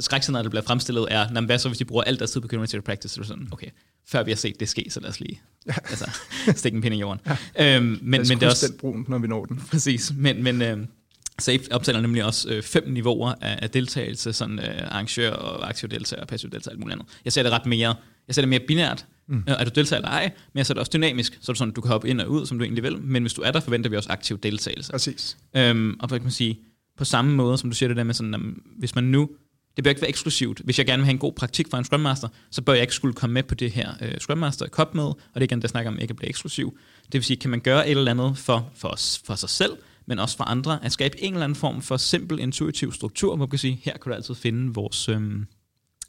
skrækscenariet, 0.00 0.44
der 0.44 0.50
bliver 0.50 0.62
fremstillet, 0.62 1.06
er, 1.10 1.18
jamen, 1.20 1.44
hvad 1.44 1.58
så, 1.58 1.68
hvis 1.68 1.78
de 1.78 1.84
bruger 1.84 2.02
alt 2.02 2.18
deres 2.18 2.30
tid 2.30 2.40
på 2.40 2.48
community 2.48 2.78
practice? 2.78 3.14
Så 3.14 3.20
er 3.20 3.24
sådan, 3.24 3.48
okay, 3.52 3.66
før 4.06 4.22
vi 4.22 4.30
har 4.30 4.36
set 4.36 4.60
det 4.60 4.68
ske, 4.68 4.86
så 4.90 5.00
lad 5.00 5.10
os 5.10 5.20
lige 5.20 5.40
ja. 5.66 5.72
altså, 5.84 6.10
stikke 6.60 6.76
en 6.76 6.82
pind 6.82 6.94
i 6.94 6.98
jorden. 6.98 7.20
Ja. 7.56 7.76
Øhm, 7.76 7.84
men, 7.84 8.00
men 8.02 8.24
det 8.24 8.42
er 8.42 8.50
også... 8.50 8.72
brun, 8.78 9.04
når 9.08 9.18
vi 9.18 9.26
når 9.26 9.44
den. 9.44 9.62
Præcis, 9.70 10.12
men, 10.16 10.42
men 10.42 10.62
øhm, 10.62 10.88
SAFE 11.38 11.72
optæller 11.72 12.00
nemlig 12.00 12.24
også 12.24 12.48
øh, 12.48 12.62
fem 12.62 12.88
niveauer 12.88 13.34
af, 13.40 13.58
af 13.62 13.70
deltagelse, 13.70 14.32
sådan 14.32 14.58
øh, 14.58 14.82
arrangør 14.82 15.30
og 15.30 15.68
aktiv 15.68 15.88
deltager 15.88 16.22
og 16.22 16.28
passiv 16.28 16.50
deltager 16.50 16.70
og 16.70 16.74
alt 16.74 16.80
muligt 16.80 16.92
andet. 16.92 17.08
Jeg 17.24 17.32
ser 17.32 17.42
det 17.42 17.52
ret 17.52 17.66
mere, 17.66 17.94
jeg 18.28 18.34
ser 18.34 18.42
det 18.42 18.48
mere 18.48 18.60
binært, 18.60 19.06
Mm. 19.28 19.44
Er 19.46 19.64
du 19.64 19.70
deltager 19.74 20.00
eller 20.00 20.10
ej, 20.10 20.22
men 20.52 20.58
jeg 20.58 20.66
ser 20.66 20.74
det 20.74 20.80
også 20.80 20.90
dynamisk, 20.94 21.32
så 21.32 21.52
er 21.52 21.54
det 21.54 21.58
sådan, 21.58 21.74
du 21.74 21.80
kan 21.80 21.90
hoppe 21.90 22.08
ind 22.08 22.20
og 22.20 22.30
ud, 22.30 22.46
som 22.46 22.58
du 22.58 22.64
egentlig 22.64 22.82
vil, 22.82 22.98
men 22.98 23.22
hvis 23.22 23.34
du 23.34 23.42
er 23.42 23.50
der, 23.50 23.60
forventer 23.60 23.90
vi 23.90 23.96
også 23.96 24.08
aktiv 24.12 24.38
deltagelse. 24.38 24.92
Præcis. 24.92 25.36
Øhm, 25.56 25.96
og 26.00 26.08
hvad 26.08 26.18
kan 26.18 26.24
man 26.24 26.32
sige, 26.32 26.60
på 26.98 27.04
samme 27.04 27.34
måde, 27.34 27.58
som 27.58 27.70
du 27.70 27.76
siger 27.76 27.88
det 27.88 27.96
der 27.96 28.04
med 28.04 28.14
sådan, 28.14 28.32
jamen, 28.32 28.62
hvis 28.78 28.94
man 28.94 29.04
nu 29.04 29.28
det 29.76 29.84
bør 29.84 29.90
ikke 29.90 30.00
være 30.00 30.08
eksklusivt. 30.08 30.60
Hvis 30.64 30.78
jeg 30.78 30.86
gerne 30.86 31.00
vil 31.00 31.04
have 31.04 31.12
en 31.12 31.18
god 31.18 31.32
praktik 31.32 31.66
fra 31.70 31.78
en 31.78 31.84
Scrum 31.84 32.00
Master, 32.00 32.28
så 32.50 32.62
bør 32.62 32.72
jeg 32.72 32.82
ikke 32.82 32.94
skulle 32.94 33.14
komme 33.14 33.34
med 33.34 33.42
på 33.42 33.54
det 33.54 33.70
her 33.70 33.90
uh, 34.00 34.18
Scrum 34.18 34.38
Master 34.38 34.66
Cup 34.68 34.94
med, 34.94 35.04
og 35.04 35.16
det 35.34 35.40
er 35.40 35.44
igen, 35.44 35.62
der 35.62 35.68
snakker 35.68 35.90
om 35.90 35.98
ikke 35.98 36.12
at 36.12 36.16
blive 36.16 36.28
eksklusiv. 36.28 36.78
Det 37.04 37.12
vil 37.12 37.24
sige, 37.24 37.36
kan 37.36 37.50
man 37.50 37.60
gøre 37.60 37.88
et 37.88 37.98
eller 37.98 38.10
andet 38.10 38.38
for, 38.38 38.70
for, 38.76 38.88
os, 38.88 39.22
for 39.24 39.34
sig 39.34 39.48
selv, 39.48 39.72
men 40.06 40.18
også 40.18 40.36
for 40.36 40.44
andre, 40.44 40.84
at 40.84 40.92
skabe 40.92 41.22
en 41.22 41.32
eller 41.32 41.44
anden 41.44 41.56
form 41.56 41.82
for 41.82 41.96
simpel, 41.96 42.38
intuitiv 42.38 42.92
struktur, 42.92 43.28
hvor 43.28 43.46
man 43.46 43.48
kan 43.48 43.58
sige, 43.58 43.80
her 43.82 43.92
kan 43.92 44.10
du 44.10 44.14
altid 44.14 44.34
finde 44.34 44.74
vores, 44.74 45.08
øhm, 45.08 45.46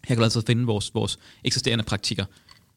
her 0.03 0.15
kan 0.15 0.17
du 0.17 0.23
altid 0.23 0.41
finde 0.47 0.65
vores, 0.65 0.93
vores 0.93 1.19
eksisterende 1.43 1.83
praktikker. 1.83 2.25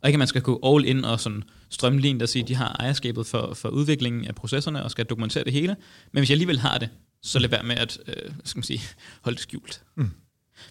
Og 0.02 0.09
ikke 0.09 0.16
at 0.16 0.18
man 0.18 0.28
skal 0.28 0.42
gå 0.42 0.61
all 0.64 0.85
in 0.87 1.04
og 1.04 1.20
sådan 1.20 1.42
strømline, 1.70 2.20
der 2.20 2.26
siger, 2.26 2.44
at 2.44 2.48
de 2.48 2.54
har 2.54 2.76
ejerskabet 2.80 3.26
for, 3.26 3.54
for 3.54 3.68
udviklingen 3.68 4.24
af 4.24 4.35
processerne 4.35 4.85
og 4.85 4.90
skal 4.90 5.04
dokumentere 5.04 5.44
det 5.44 5.52
hele. 5.52 5.76
Men 6.12 6.20
hvis 6.20 6.30
jeg 6.30 6.35
alligevel 6.35 6.59
har 6.59 6.78
det, 6.78 6.88
så 7.22 7.38
lad 7.38 7.48
være 7.48 7.62
med 7.62 7.76
at 7.76 7.98
øh, 8.06 8.33
skal 8.44 8.59
man 8.59 8.64
sige, 8.64 8.80
holde 9.24 9.37
det 9.37 9.42
skjult. 9.42 9.83
Mm. 9.96 10.11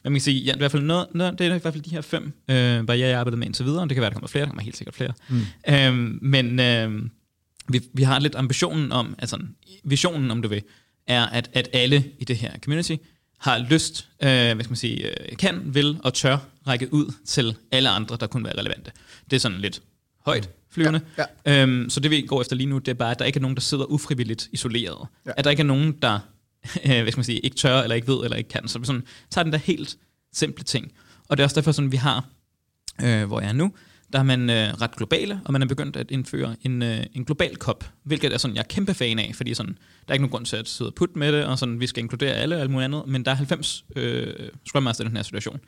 Men 0.04 0.12
man 0.12 0.14
kan 0.14 0.22
sige, 0.22 0.40
ja, 0.40 0.54
i 0.54 0.58
hvert 0.58 0.72
fald 0.72 0.84
noget, 0.84 1.08
noget, 1.14 1.40
det 1.40 1.48
er 1.48 1.56
i 1.56 1.60
hvert 1.60 1.74
fald 1.74 1.84
de 1.84 1.90
her 1.90 2.02
fem 2.02 2.24
øh, 2.24 2.86
barriere, 2.86 3.10
jeg 3.10 3.20
arbejdet 3.20 3.40
med 3.40 3.48
indtil 3.48 3.66
videre. 3.66 3.84
Det 3.84 3.92
kan 3.92 4.02
være, 4.02 4.10
der 4.10 4.14
kommer 4.14 4.28
flere, 4.28 4.46
der 4.46 4.50
kommer 4.50 4.64
helt 4.64 4.78
sikkert 4.78 4.96
flere. 4.96 5.14
Mm. 5.30 5.42
Øhm, 5.70 6.20
men 6.22 6.60
øh, 6.60 7.10
vi, 7.72 7.82
vi 7.94 8.04
har 8.04 8.20
lidt 8.20 8.36
ambitionen 8.36 8.92
om, 8.92 9.16
altså 9.18 9.40
visionen, 9.84 10.32
om 10.32 10.42
du 10.42 10.48
vil, 10.48 10.62
er, 11.08 11.26
at, 11.26 11.50
at 11.54 11.70
alle 11.74 12.12
i 12.20 12.24
det 12.24 12.38
her 12.38 12.52
community 12.64 12.96
har 13.38 13.58
lyst, 13.70 14.08
øh, 14.24 14.30
hvad 14.30 14.60
skal 14.60 14.70
man 14.70 14.76
sige, 14.76 15.30
øh, 15.32 15.38
kan, 15.38 15.62
vil 15.66 16.00
og 16.04 16.14
tør 16.14 16.38
række 16.68 16.94
ud 16.94 17.14
til 17.26 17.56
alle 17.72 17.90
andre, 17.90 18.18
der 18.20 18.28
kunne 18.28 18.44
være 18.44 18.58
relevante. 18.58 18.92
Det 19.30 19.36
er 19.36 19.40
sådan 19.40 19.60
lidt 19.60 19.82
højt 20.26 20.50
flyvende. 20.72 21.02
Ja, 21.18 21.24
ja. 21.46 21.62
Øhm, 21.62 21.90
så 21.90 22.00
det 22.00 22.12
vi 22.12 22.22
går 22.22 22.42
efter 22.42 22.56
lige 22.56 22.68
nu, 22.68 22.78
det 22.78 22.88
er 22.88 22.94
bare, 22.94 23.12
at 23.12 23.20
der 23.20 23.26
ikke 23.26 23.38
er 23.38 23.42
nogen, 23.42 23.56
der 23.56 23.62
sidder 23.62 23.86
ufrivilligt 23.86 24.50
isoleret. 24.52 25.08
Ja. 25.26 25.32
At 25.38 25.44
der 25.44 25.52
ikke 25.52 25.62
er 25.62 25.66
nogen, 25.66 25.92
der 26.02 26.20
øh, 26.86 27.02
hvad 27.02 27.12
skal 27.12 27.18
man 27.18 27.24
sige, 27.24 27.40
ikke 27.40 27.56
tør, 27.56 27.82
eller 27.82 27.96
ikke 27.96 28.08
ved, 28.08 28.24
eller 28.24 28.38
ikke 28.38 28.50
kan. 28.50 28.68
Så 28.68 28.80
vi 28.80 28.86
sådan, 28.86 29.04
tager 29.30 29.44
den 29.44 29.54
der 29.54 29.60
helt 29.60 29.98
simple 30.34 30.64
ting. 30.64 30.92
Og 31.28 31.38
det 31.38 31.44
er 31.44 31.46
også 31.46 31.56
derfor, 31.56 31.72
sådan, 31.72 31.92
vi 31.92 31.98
har, 31.98 32.26
øh, 33.02 33.26
hvor 33.26 33.42
jeg 33.42 33.50
er 33.50 33.54
nu, 33.54 33.74
der 34.14 34.20
er 34.20 34.24
man 34.24 34.50
øh, 34.50 34.74
ret 34.82 34.96
globale, 34.96 35.42
og 35.46 35.54
man 35.54 35.62
er 35.62 35.66
begyndt 35.66 35.96
at 35.96 36.12
indføre 36.12 36.56
en, 36.62 36.84
øh, 36.84 37.06
en 37.14 37.26
global 37.26 37.56
kop, 37.56 37.92
hvilket 38.04 38.34
er 38.34 38.38
sådan, 38.38 38.56
jeg 38.56 38.62
er 38.62 38.68
kæmpe 38.68 38.94
fan 38.94 39.20
af, 39.20 39.32
fordi 39.36 39.54
sådan, 39.54 39.72
der 39.74 40.08
er 40.08 40.14
ikke 40.14 40.24
nogen 40.24 40.32
grund 40.32 40.46
til 40.46 40.58
at 40.58 40.68
sidde 40.68 40.90
og 40.90 40.96
putte 40.96 41.20
med 41.20 41.34
det, 41.34 41.46
og 41.46 41.60
sådan, 41.60 41.80
vi 41.80 41.88
skal 41.88 42.04
inkludere 42.04 42.34
alle 42.34 42.56
og 42.56 42.62
alt 42.62 42.72
muligt 42.72 42.86
andet, 42.86 43.08
men 43.08 43.26
der 43.26 43.32
er 43.32 43.36
90 43.36 43.86
øh, 43.96 44.34
Scrum 44.66 44.84
Master 44.84 45.04
i 45.04 45.08
den 45.08 45.16
her 45.16 45.24
situation. 45.24 45.60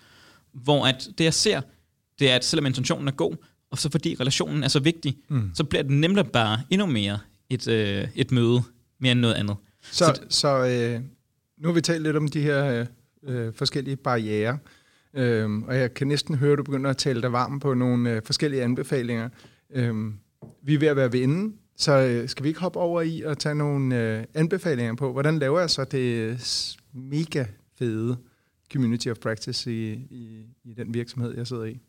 Hvor 0.54 0.86
at 0.86 1.08
det, 1.18 1.24
jeg 1.24 1.34
ser, 1.34 1.62
det 2.20 2.32
er, 2.32 2.36
at 2.36 2.46
selvom 2.46 2.66
intentionen 2.66 3.08
er 3.08 3.12
god, 3.12 3.36
og 3.72 3.78
så 3.78 3.90
fordi 3.92 4.16
relationen 4.20 4.64
er 4.64 4.68
så 4.68 4.80
vigtig, 4.80 5.18
mm. 5.30 5.52
så 5.54 5.64
bliver 5.64 5.84
det 5.84 5.92
nemlig 5.92 6.28
bare 6.28 6.62
endnu 6.70 6.88
mere 6.88 7.20
et, 7.50 7.68
øh, 7.68 8.08
et 8.16 8.32
møde, 8.32 8.62
mere 9.00 9.12
end 9.12 9.20
noget 9.20 9.36
andet. 9.36 9.56
Så, 9.82 10.06
så, 10.06 10.22
så 10.30 10.66
øh, 10.66 11.02
nu 11.58 11.68
har 11.68 11.74
vi 11.74 11.82
talt 11.82 12.04
lidt 12.04 12.16
om 12.16 12.28
de 12.28 12.42
her 12.42 12.86
øh, 13.24 13.54
forskellige 13.54 13.96
barriere, 13.96 14.58
øh, 15.14 15.52
og 15.52 15.78
jeg 15.78 15.94
kan 15.94 16.08
næsten 16.08 16.36
høre, 16.36 16.52
at 16.52 16.58
du 16.58 16.64
begynder 16.64 16.90
at 16.90 16.98
tale 16.98 17.22
dig 17.22 17.32
varm 17.32 17.60
på 17.60 17.74
nogle 17.74 18.12
øh, 18.12 18.22
forskellige 18.26 18.64
anbefalinger. 18.64 19.30
Øh, 19.74 20.14
vi 20.64 20.74
er 20.74 20.80
ved 20.80 20.88
at 20.88 20.96
være 20.96 21.14
ved 21.14 21.24
enden, 21.24 21.56
så 21.78 21.92
øh, 21.92 22.30
skal 22.30 22.44
vi 22.44 22.48
ikke 22.48 22.60
hoppe 22.60 22.80
over 22.80 23.02
i 23.02 23.22
og 23.22 23.38
tage 23.38 23.56
nogle 23.56 24.02
øh, 24.02 24.24
anbefalinger 24.34 24.96
på, 24.96 25.12
hvordan 25.12 25.40
laver 25.40 25.60
jeg 25.60 25.70
så 25.70 25.84
det 25.84 26.40
mega 26.94 27.46
fede 27.80 28.18
community 28.74 29.08
of 29.08 29.18
practice 29.18 29.74
i, 29.74 29.92
i, 29.92 30.46
i 30.64 30.74
den 30.74 30.94
virksomhed, 30.94 31.38
jeg 31.38 31.48
sidder 31.48 31.66
i? 31.66 31.80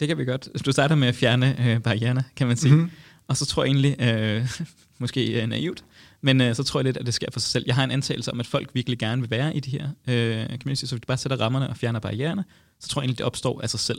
Det 0.00 0.08
kan 0.08 0.18
vi 0.18 0.24
godt. 0.24 0.48
Du 0.66 0.72
starter 0.72 0.94
med 0.94 1.08
at 1.08 1.14
fjerne 1.14 1.70
øh, 1.70 1.82
barriererne, 1.82 2.24
kan 2.36 2.46
man 2.46 2.56
sige. 2.56 2.74
Mm-hmm. 2.74 2.90
Og 3.26 3.36
så 3.36 3.46
tror 3.46 3.64
jeg 3.64 3.70
egentlig, 3.70 3.96
øh, 4.00 4.48
måske 4.98 5.42
øh, 5.42 5.48
naivt, 5.48 5.84
men 6.26 6.40
øh, 6.40 6.54
så 6.54 6.64
tror 6.64 6.80
jeg 6.80 6.84
lidt, 6.84 6.96
at 6.96 7.06
det 7.06 7.14
sker 7.14 7.26
for 7.32 7.40
sig 7.40 7.50
selv. 7.50 7.64
Jeg 7.66 7.74
har 7.74 7.84
en 7.84 7.90
antagelse 7.90 8.32
om, 8.32 8.40
at 8.40 8.46
folk 8.46 8.70
virkelig 8.74 8.98
gerne 8.98 9.22
vil 9.22 9.30
være 9.30 9.56
i 9.56 9.60
de 9.60 9.70
her 9.70 9.88
øh, 10.08 10.58
communities, 10.58 10.88
så 10.88 10.96
hvis 10.96 11.00
du 11.00 11.06
bare 11.06 11.16
sætter 11.16 11.36
rammerne 11.36 11.68
og 11.68 11.76
fjerner 11.76 12.00
barriererne, 12.00 12.44
så 12.80 12.88
tror 12.88 13.00
jeg 13.00 13.04
egentlig, 13.04 13.18
det 13.18 13.26
opstår 13.26 13.60
af 13.62 13.70
sig 13.70 13.80
selv. 13.80 13.98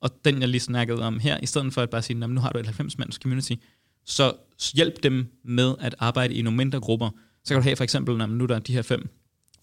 Og 0.00 0.10
den, 0.24 0.40
jeg 0.40 0.48
lige 0.48 0.60
snakkede 0.60 1.02
om 1.02 1.18
her, 1.18 1.38
i 1.42 1.46
stedet 1.46 1.74
for 1.74 1.82
at 1.82 1.90
bare 1.90 2.02
sige, 2.02 2.18
nu 2.18 2.40
har 2.40 2.50
du 2.50 2.58
et 2.58 2.66
90-mands 2.66 3.16
community, 3.16 3.52
så 4.06 4.32
hjælp 4.74 5.02
dem 5.02 5.26
med 5.44 5.74
at 5.80 5.94
arbejde 5.98 6.34
i 6.34 6.42
nogle 6.42 6.56
mindre 6.56 6.80
grupper. 6.80 7.10
Så 7.44 7.54
kan 7.54 7.56
du 7.56 7.62
have 7.62 7.76
for 7.76 7.84
eksempel, 7.84 8.16
når 8.16 8.26
nu 8.26 8.46
der 8.46 8.54
er 8.54 8.58
de 8.58 8.72
her 8.72 8.82
fem, 8.82 9.08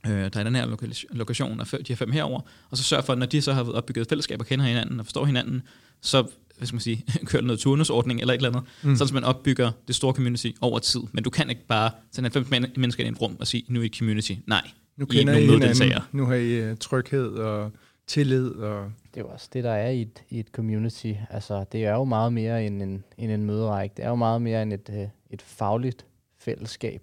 øh, 0.05 0.11
der 0.11 0.39
er 0.39 0.43
den 0.43 0.55
her 0.55 0.65
lokation, 1.11 1.59
og 1.59 1.67
de 1.71 1.77
her 1.87 1.95
fem 1.95 2.11
herover, 2.11 2.41
og 2.69 2.77
så 2.77 2.83
sørg 2.83 3.03
for, 3.03 3.13
at 3.13 3.19
når 3.19 3.25
de 3.25 3.41
så 3.41 3.53
har 3.53 3.63
opbygget 3.63 4.09
fællesskab 4.09 4.39
og 4.39 4.45
kender 4.45 4.65
hinanden 4.65 4.99
og 4.99 5.05
forstår 5.05 5.25
hinanden, 5.25 5.61
så 6.01 6.27
hvad 6.57 6.67
skal 6.67 6.75
man 6.75 6.81
sige, 6.81 7.05
køre 7.31 7.41
noget 7.41 7.59
turnusordning 7.59 8.21
eller 8.21 8.33
et 8.33 8.37
eller 8.37 8.49
andet, 8.49 8.63
mm. 8.83 8.95
så 8.95 9.11
man 9.13 9.23
opbygger 9.23 9.71
det 9.87 9.95
store 9.95 10.13
community 10.13 10.47
over 10.61 10.79
tid. 10.79 11.01
Men 11.11 11.23
du 11.23 11.29
kan 11.29 11.49
ikke 11.49 11.65
bare 11.67 11.91
sende 12.11 12.29
90 12.33 12.77
mennesker 12.77 13.03
i 13.03 13.07
et 13.07 13.21
rum 13.21 13.37
og 13.39 13.47
sige, 13.47 13.63
nu 13.67 13.79
er 13.79 13.83
I 13.83 13.85
et 13.85 13.95
community. 13.97 14.33
Nej, 14.47 14.69
nu 14.97 15.05
kender 15.05 15.33
I, 15.33 15.43
I 15.43 15.47
nogle 15.47 15.67
hinanden, 15.67 16.01
nu 16.11 16.25
har 16.25 16.35
I 16.35 16.71
uh, 16.71 16.77
tryghed 16.77 17.27
og 17.27 17.71
tillid. 18.07 18.49
Og... 18.49 18.91
Det 19.13 19.21
er 19.21 19.25
jo 19.25 19.27
også 19.27 19.49
det, 19.53 19.63
der 19.63 19.71
er 19.71 19.89
i 19.89 20.01
et, 20.01 20.23
i 20.29 20.39
et 20.39 20.47
community. 20.47 21.13
Altså, 21.29 21.65
det 21.71 21.85
er 21.85 21.93
jo 21.93 22.03
meget 22.03 22.33
mere 22.33 22.65
end 22.65 22.83
en, 22.83 23.03
end 23.17 23.31
en 23.31 23.43
møderække. 23.43 23.93
Det 23.97 24.05
er 24.05 24.09
jo 24.09 24.15
meget 24.15 24.41
mere 24.41 24.61
end 24.63 24.73
et, 24.73 24.89
øh, 24.93 25.07
et 25.29 25.41
fagligt 25.41 26.05
fællesskab. 26.37 27.01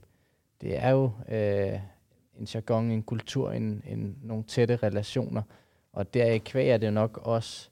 Det 0.61 0.85
er 0.85 0.91
jo 0.91 1.11
øh, 1.33 1.79
en 2.41 2.47
jargon, 2.55 2.91
en 2.91 3.03
kultur, 3.03 3.53
en, 3.53 3.83
en, 3.87 4.17
nogle 4.23 4.45
tætte 4.45 4.77
relationer. 4.77 5.43
Og 5.93 6.15
der 6.15 6.39
kvæg 6.39 6.69
er 6.69 6.77
det 6.77 6.93
nok 6.93 7.21
også 7.23 7.69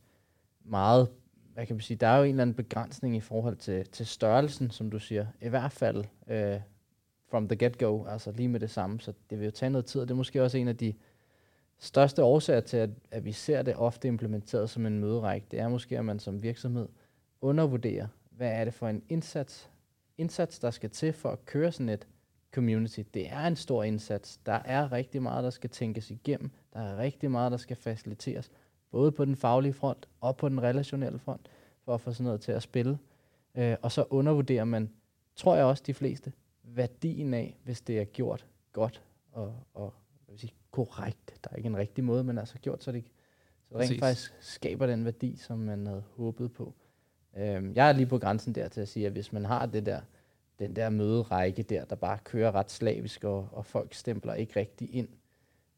meget, 0.65 1.09
hvad 1.61 1.67
kan 1.67 1.77
man 1.77 1.81
sige, 1.81 1.97
der 1.97 2.07
er 2.07 2.19
jo 2.19 2.25
en 2.25 2.31
eller 2.31 2.43
anden 2.43 2.55
begrænsning 2.55 3.17
i 3.17 3.21
forhold 3.21 3.57
til, 3.57 3.87
til 3.87 4.07
størrelsen, 4.07 4.71
som 4.71 4.91
du 4.91 4.99
siger. 4.99 5.27
I 5.41 5.49
hvert 5.49 5.73
fald 5.73 6.05
øh, 6.29 6.61
from 7.31 7.49
the 7.49 7.57
get-go, 7.57 8.05
altså 8.05 8.31
lige 8.31 8.49
med 8.49 8.61
det 8.61 8.71
samme. 8.71 9.01
Så 9.01 9.13
det 9.31 9.39
vil 9.39 9.45
jo 9.45 9.51
tage 9.51 9.71
noget 9.71 9.87
tid, 9.87 10.01
og 10.01 10.09
det 10.09 10.15
er 10.15 10.17
måske 10.17 10.43
også 10.43 10.59
en 10.59 10.69
af 10.69 10.77
de 10.77 10.95
største 11.79 12.23
årsager 12.25 12.61
til, 12.61 12.77
at, 12.77 12.91
at 13.11 13.25
vi 13.25 13.33
ser 13.33 13.63
det 13.63 13.77
ofte 13.77 14.09
implementeret 14.09 14.71
som 14.71 14.87
en 14.87 14.99
møderække. 14.99 15.47
Det 15.51 15.59
er 15.61 15.69
måske, 15.69 15.99
at 15.99 16.05
man 16.05 16.19
som 16.19 16.43
virksomhed 16.43 16.89
undervurderer, 17.41 18.07
hvad 18.31 18.53
er 18.53 18.65
det 18.65 18.75
for 18.75 18.89
en 18.89 19.03
indsats, 19.09 19.71
indsats, 20.19 20.59
der 20.59 20.71
skal 20.71 20.91
til 20.91 21.13
for 21.13 21.31
at 21.31 21.45
køre 21.45 21.73
sådan 21.73 21.89
et 21.89 22.07
community. 22.53 23.01
Det 23.15 23.33
er 23.33 23.47
en 23.47 23.57
stor 23.57 23.83
indsats. 23.83 24.37
Der 24.47 24.61
er 24.65 24.93
rigtig 24.93 25.23
meget, 25.23 25.45
der 25.45 25.51
skal 25.51 25.71
tænkes 25.71 26.11
igennem. 26.11 26.51
Der 26.75 26.81
er 26.81 26.99
rigtig 26.99 27.31
meget, 27.31 27.53
der 27.53 27.59
skal 27.59 27.77
faciliteres. 27.77 28.51
Både 28.91 29.13
på 29.13 29.25
den 29.25 29.37
faglige 29.37 29.73
front 29.73 30.09
og 30.21 30.37
på 30.37 30.49
den 30.49 30.63
relationelle 30.63 31.19
front, 31.19 31.51
for 31.85 31.95
at 31.95 32.01
få 32.01 32.13
sådan 32.13 32.25
noget 32.25 32.41
til 32.41 32.53
at 32.53 32.63
spille. 32.63 32.99
Øh, 33.55 33.77
og 33.83 33.93
så 33.93 34.05
undervurderer 34.11 34.65
man, 34.65 34.91
tror 35.37 35.57
jeg 35.57 35.65
også 35.65 35.83
de 35.87 35.95
fleste, 35.95 36.33
værdien 36.63 37.35
af, 37.35 37.57
hvis 37.65 37.81
det 37.81 38.01
er 38.01 38.05
gjort 38.05 38.47
godt 38.73 39.03
og, 39.33 39.55
og 39.75 39.95
jeg 40.27 40.33
vil 40.33 40.41
sige, 40.41 40.55
korrekt. 40.71 41.45
Der 41.45 41.51
er 41.53 41.57
ikke 41.57 41.67
en 41.67 41.77
rigtig 41.77 42.05
måde, 42.05 42.25
men 42.25 42.39
altså 42.39 42.59
gjort, 42.59 42.85
så 42.85 42.93
det, 42.93 43.05
så 43.69 43.79
rent 43.79 44.01
faktisk 44.01 44.35
skaber 44.41 44.87
den 44.87 45.05
værdi, 45.05 45.37
som 45.37 45.59
man 45.59 45.87
havde 45.87 46.05
håbet 46.17 46.53
på. 46.53 46.75
Øhm, 47.37 47.73
jeg 47.75 47.89
er 47.89 47.93
lige 47.93 48.07
på 48.07 48.19
grænsen 48.19 48.55
der 48.55 48.69
til 48.69 48.81
at 48.81 48.89
sige, 48.89 49.07
at 49.07 49.13
hvis 49.13 49.33
man 49.33 49.45
har 49.45 49.67
det 49.67 49.87
der, 49.87 50.01
den 50.59 50.77
der 50.77 50.91
møderække 50.91 51.63
der, 51.63 51.85
der 51.85 51.97
bare 51.97 52.19
kører 52.25 52.55
ret 52.55 52.71
slavisk, 52.71 53.25
og, 53.25 53.49
og 53.53 53.67
folk 53.67 53.95
stempler 53.95 54.35
ikke 54.35 54.61
rigtig 54.61 54.95
ind, 54.95 55.09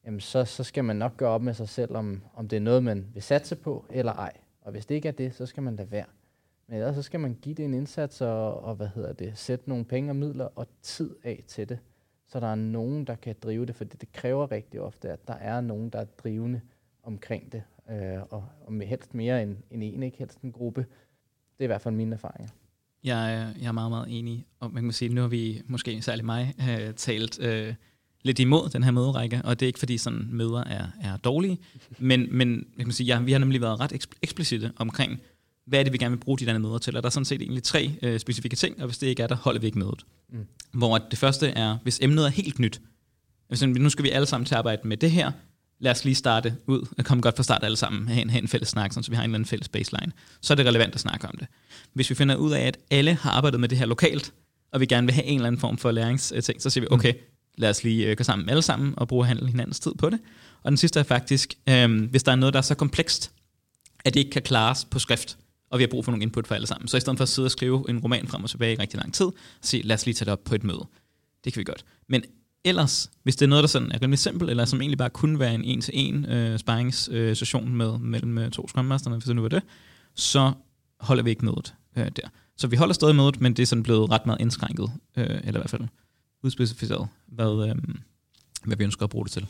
jamen 0.06 0.20
så, 0.20 0.44
så 0.44 0.64
skal 0.64 0.84
man 0.84 0.96
nok 0.96 1.16
gøre 1.16 1.30
op 1.30 1.42
med 1.42 1.54
sig 1.54 1.68
selv, 1.68 1.96
om, 1.96 2.22
om 2.34 2.48
det 2.48 2.56
er 2.56 2.60
noget, 2.60 2.82
man 2.82 3.06
vil 3.14 3.22
satse 3.22 3.56
på, 3.56 3.86
eller 3.90 4.12
ej. 4.12 4.32
Og 4.60 4.72
hvis 4.72 4.86
det 4.86 4.94
ikke 4.94 5.08
er 5.08 5.12
det, 5.12 5.34
så 5.34 5.46
skal 5.46 5.62
man 5.62 5.76
lade 5.76 5.90
være. 5.90 6.06
Men 6.66 6.76
ellers 6.78 6.94
så 6.94 7.02
skal 7.02 7.20
man 7.20 7.34
give 7.42 7.54
det 7.54 7.64
en 7.64 7.74
indsats, 7.74 8.20
og, 8.20 8.64
og 8.64 8.74
hvad 8.74 8.88
hedder 8.94 9.12
det, 9.12 9.38
sætte 9.38 9.68
nogle 9.68 9.84
penge 9.84 10.10
og 10.10 10.16
midler 10.16 10.44
og 10.44 10.66
tid 10.82 11.16
af 11.24 11.44
til 11.46 11.68
det, 11.68 11.78
så 12.26 12.40
der 12.40 12.46
er 12.46 12.54
nogen, 12.54 13.04
der 13.04 13.14
kan 13.14 13.36
drive 13.42 13.66
det, 13.66 13.74
for 13.74 13.84
det 13.84 14.12
kræver 14.12 14.52
rigtig 14.52 14.80
ofte, 14.80 15.10
at 15.10 15.28
der 15.28 15.34
er 15.34 15.60
nogen, 15.60 15.90
der 15.90 15.98
er 15.98 16.04
drivende 16.04 16.60
omkring 17.02 17.52
det, 17.52 17.62
øh, 17.90 18.22
og, 18.30 18.44
og 18.66 18.72
med 18.72 18.86
helst 18.86 19.14
mere 19.14 19.42
end, 19.42 19.56
end 19.70 19.82
en, 19.82 20.02
ikke 20.02 20.18
helst 20.18 20.40
en 20.40 20.52
gruppe. 20.52 20.80
Det 20.80 21.60
er 21.60 21.64
i 21.64 21.66
hvert 21.66 21.80
fald 21.80 21.94
mine 21.94 22.14
erfaringer. 22.14 22.48
Jeg 23.04 23.34
er, 23.34 23.48
jeg 23.60 23.68
er 23.68 23.72
meget, 23.72 23.90
meget 23.90 24.18
enig. 24.18 24.46
Og 24.60 24.72
man 24.72 24.82
kan 24.82 24.92
sige, 24.92 25.14
nu 25.14 25.20
har 25.20 25.28
vi, 25.28 25.62
måske 25.66 26.02
særlig 26.02 26.24
mig, 26.24 26.54
øh, 26.70 26.94
talt 26.94 27.40
øh, 27.40 27.74
lidt 28.22 28.38
imod 28.38 28.68
den 28.68 28.82
her 28.82 28.90
møderække, 28.90 29.42
og 29.44 29.60
det 29.60 29.66
er 29.66 29.68
ikke 29.68 29.78
fordi 29.78 29.98
sådan 29.98 30.28
møder 30.30 30.64
er, 30.64 30.86
er 31.00 31.16
dårlige, 31.16 31.58
men, 31.98 32.26
men 32.30 32.48
man 32.76 32.86
kan 32.86 32.92
sige, 32.92 33.06
ja, 33.06 33.20
vi 33.20 33.32
har 33.32 33.38
nemlig 33.38 33.60
været 33.60 33.80
ret 33.80 34.06
eksplicite 34.22 34.72
omkring, 34.76 35.20
hvad 35.66 35.78
er 35.78 35.82
det, 35.84 35.92
vi 35.92 35.98
gerne 35.98 36.16
vil 36.16 36.20
bruge 36.20 36.38
de 36.38 36.46
der 36.46 36.58
møder 36.58 36.78
til? 36.78 36.96
Og 36.96 37.02
der 37.02 37.06
er 37.06 37.10
sådan 37.10 37.24
set 37.24 37.42
egentlig 37.42 37.62
tre 37.62 37.92
øh, 38.02 38.20
specifikke 38.20 38.56
ting, 38.56 38.80
og 38.80 38.86
hvis 38.86 38.98
det 38.98 39.06
ikke 39.06 39.22
er 39.22 39.26
der, 39.26 39.36
holder 39.36 39.60
vi 39.60 39.66
ikke 39.66 39.78
mødet. 39.78 40.04
Mm. 40.32 40.46
Hvor 40.72 40.98
det 40.98 41.18
første 41.18 41.48
er, 41.48 41.78
hvis 41.82 41.98
emnet 42.02 42.24
er 42.24 42.28
helt 42.28 42.58
nyt, 42.58 42.80
hvis 43.48 43.62
nu 43.62 43.88
skal 43.88 44.02
vi 44.04 44.10
alle 44.10 44.26
sammen 44.26 44.44
til 44.46 44.54
at 44.54 44.58
arbejde 44.58 44.88
med 44.88 44.96
det 44.96 45.10
her, 45.10 45.32
lad 45.78 45.92
os 45.92 46.04
lige 46.04 46.14
starte 46.14 46.56
ud 46.66 46.86
og 46.98 47.04
komme 47.04 47.22
godt 47.22 47.36
fra 47.36 47.42
start 47.42 47.64
alle 47.64 47.76
sammen, 47.76 48.08
have 48.08 48.22
en, 48.22 48.30
have 48.30 48.42
en 48.42 48.48
fælles 48.48 48.68
snak, 48.68 48.92
så 48.92 49.06
vi 49.08 49.16
har 49.16 49.22
en 49.22 49.30
eller 49.30 49.34
anden 49.34 49.46
fælles 49.46 49.68
baseline. 49.68 50.12
Så 50.40 50.52
er 50.52 50.56
det 50.56 50.66
relevant 50.66 50.94
at 50.94 51.00
snakke 51.00 51.28
om 51.28 51.36
det. 51.38 51.46
Hvis 51.94 52.10
vi 52.10 52.14
finder 52.14 52.36
ud 52.36 52.52
af, 52.52 52.60
at 52.60 52.78
alle 52.90 53.14
har 53.14 53.30
arbejdet 53.30 53.60
med 53.60 53.68
det 53.68 53.78
her 53.78 53.86
lokalt, 53.86 54.32
og 54.72 54.80
vi 54.80 54.86
gerne 54.86 55.06
vil 55.06 55.14
have 55.14 55.24
en 55.24 55.34
eller 55.34 55.46
anden 55.46 55.60
form 55.60 55.78
for 55.78 55.90
læringsting, 55.90 56.62
så 56.62 56.70
siger 56.70 56.80
vi, 56.80 56.88
okay, 56.90 57.14
lad 57.58 57.70
os 57.70 57.84
lige 57.84 58.06
øh, 58.06 58.16
gå 58.16 58.24
sammen 58.24 58.48
alle 58.48 58.62
sammen 58.62 58.94
og 58.96 59.08
bruge 59.08 59.26
handle 59.26 59.48
hinandens 59.48 59.80
tid 59.80 59.92
på 59.94 60.10
det. 60.10 60.20
Og 60.62 60.70
den 60.70 60.76
sidste 60.76 61.00
er 61.00 61.04
faktisk, 61.04 61.54
øh, 61.68 62.10
hvis 62.10 62.22
der 62.22 62.32
er 62.32 62.36
noget, 62.36 62.52
der 62.52 62.58
er 62.58 62.62
så 62.62 62.74
komplekst, 62.74 63.30
at 64.04 64.14
det 64.14 64.20
ikke 64.20 64.30
kan 64.30 64.42
klares 64.42 64.84
på 64.84 64.98
skrift, 64.98 65.38
og 65.70 65.78
vi 65.78 65.82
har 65.82 65.88
brug 65.88 66.04
for 66.04 66.12
nogle 66.12 66.22
input 66.22 66.46
for 66.46 66.54
alle 66.54 66.66
sammen. 66.66 66.88
Så 66.88 66.96
i 66.96 67.00
stedet 67.00 67.18
for 67.18 67.22
at 67.22 67.28
sidde 67.28 67.46
og 67.46 67.50
skrive 67.50 67.84
en 67.88 67.98
roman 67.98 68.28
frem 68.28 68.44
og 68.44 68.50
tilbage 68.50 68.72
i 68.72 68.76
rigtig 68.76 68.98
lang 68.98 69.14
tid, 69.14 69.26
så 69.60 69.68
sige, 69.68 69.82
lad 69.82 69.94
os 69.94 70.06
lige 70.06 70.14
tage 70.14 70.24
det 70.24 70.32
op 70.32 70.44
på 70.44 70.54
et 70.54 70.64
møde. 70.64 70.86
Det 71.44 71.52
kan 71.52 71.60
vi 71.60 71.64
godt. 71.64 71.84
Men 72.08 72.22
ellers, 72.64 73.10
hvis 73.22 73.36
det 73.36 73.46
er 73.46 73.48
noget, 73.48 73.62
der 73.62 73.68
sådan 73.68 73.92
er 73.92 74.02
rimelig 74.02 74.18
simpelt, 74.18 74.50
eller 74.50 74.64
som 74.64 74.80
egentlig 74.80 74.98
bare 74.98 75.10
kunne 75.10 75.38
være 75.38 75.54
en 75.54 75.64
en-til-en 75.64 76.24
øh, 76.24 76.58
sparringssession 76.58 77.68
øh, 77.68 77.74
med, 77.74 77.98
mellem 77.98 78.38
øh, 78.38 78.50
to 78.50 78.68
scrum 78.68 78.86
hvis 78.86 79.02
det 79.02 79.36
nu 79.36 79.42
var 79.42 79.48
det, 79.48 79.62
så 80.14 80.52
holder 81.00 81.22
vi 81.22 81.30
ikke 81.30 81.44
mødet 81.44 81.74
øh, 81.96 82.06
der. 82.06 82.28
Så 82.56 82.66
vi 82.66 82.76
holder 82.76 82.94
stadig 82.94 83.16
mødet, 83.16 83.40
men 83.40 83.54
det 83.54 83.62
er 83.62 83.66
sådan 83.66 83.82
blevet 83.82 84.10
ret 84.10 84.26
meget 84.26 84.40
indskrænket, 84.40 84.90
øh, 85.16 85.26
eller 85.26 85.60
i 85.60 85.62
hvert 85.62 85.70
fald 85.70 85.82
udspecificeret, 86.42 87.08
hvad, 87.26 87.68
øh, 87.68 87.74
hvad 88.64 88.76
vi 88.76 88.84
ønsker 88.84 89.04
at 89.04 89.10
bruge 89.10 89.24
det 89.24 89.32
til. 89.32 89.48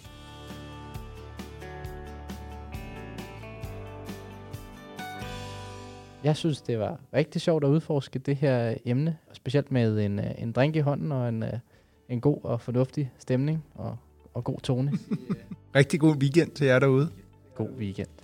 Jeg 6.24 6.36
synes, 6.36 6.62
det 6.62 6.78
var 6.78 7.00
rigtig 7.14 7.40
sjovt 7.40 7.64
at 7.64 7.68
udforske 7.68 8.18
det 8.18 8.36
her 8.36 8.74
emne, 8.84 9.18
specielt 9.32 9.70
med 9.70 10.04
en, 10.04 10.18
øh, 10.18 10.30
en 10.38 10.52
drink 10.52 10.76
i 10.76 10.78
hånden 10.78 11.12
og 11.12 11.28
en, 11.28 11.42
øh, 11.42 11.52
en 12.08 12.20
god 12.20 12.38
og 12.42 12.60
fornuftig 12.60 13.12
stemning 13.18 13.64
og, 13.74 13.96
og 14.34 14.44
god 14.44 14.58
tone. 14.62 14.92
rigtig 15.74 16.00
god 16.00 16.16
weekend 16.16 16.50
til 16.50 16.66
jer 16.66 16.78
derude. 16.78 17.10
God 17.54 17.70
weekend. 17.78 18.21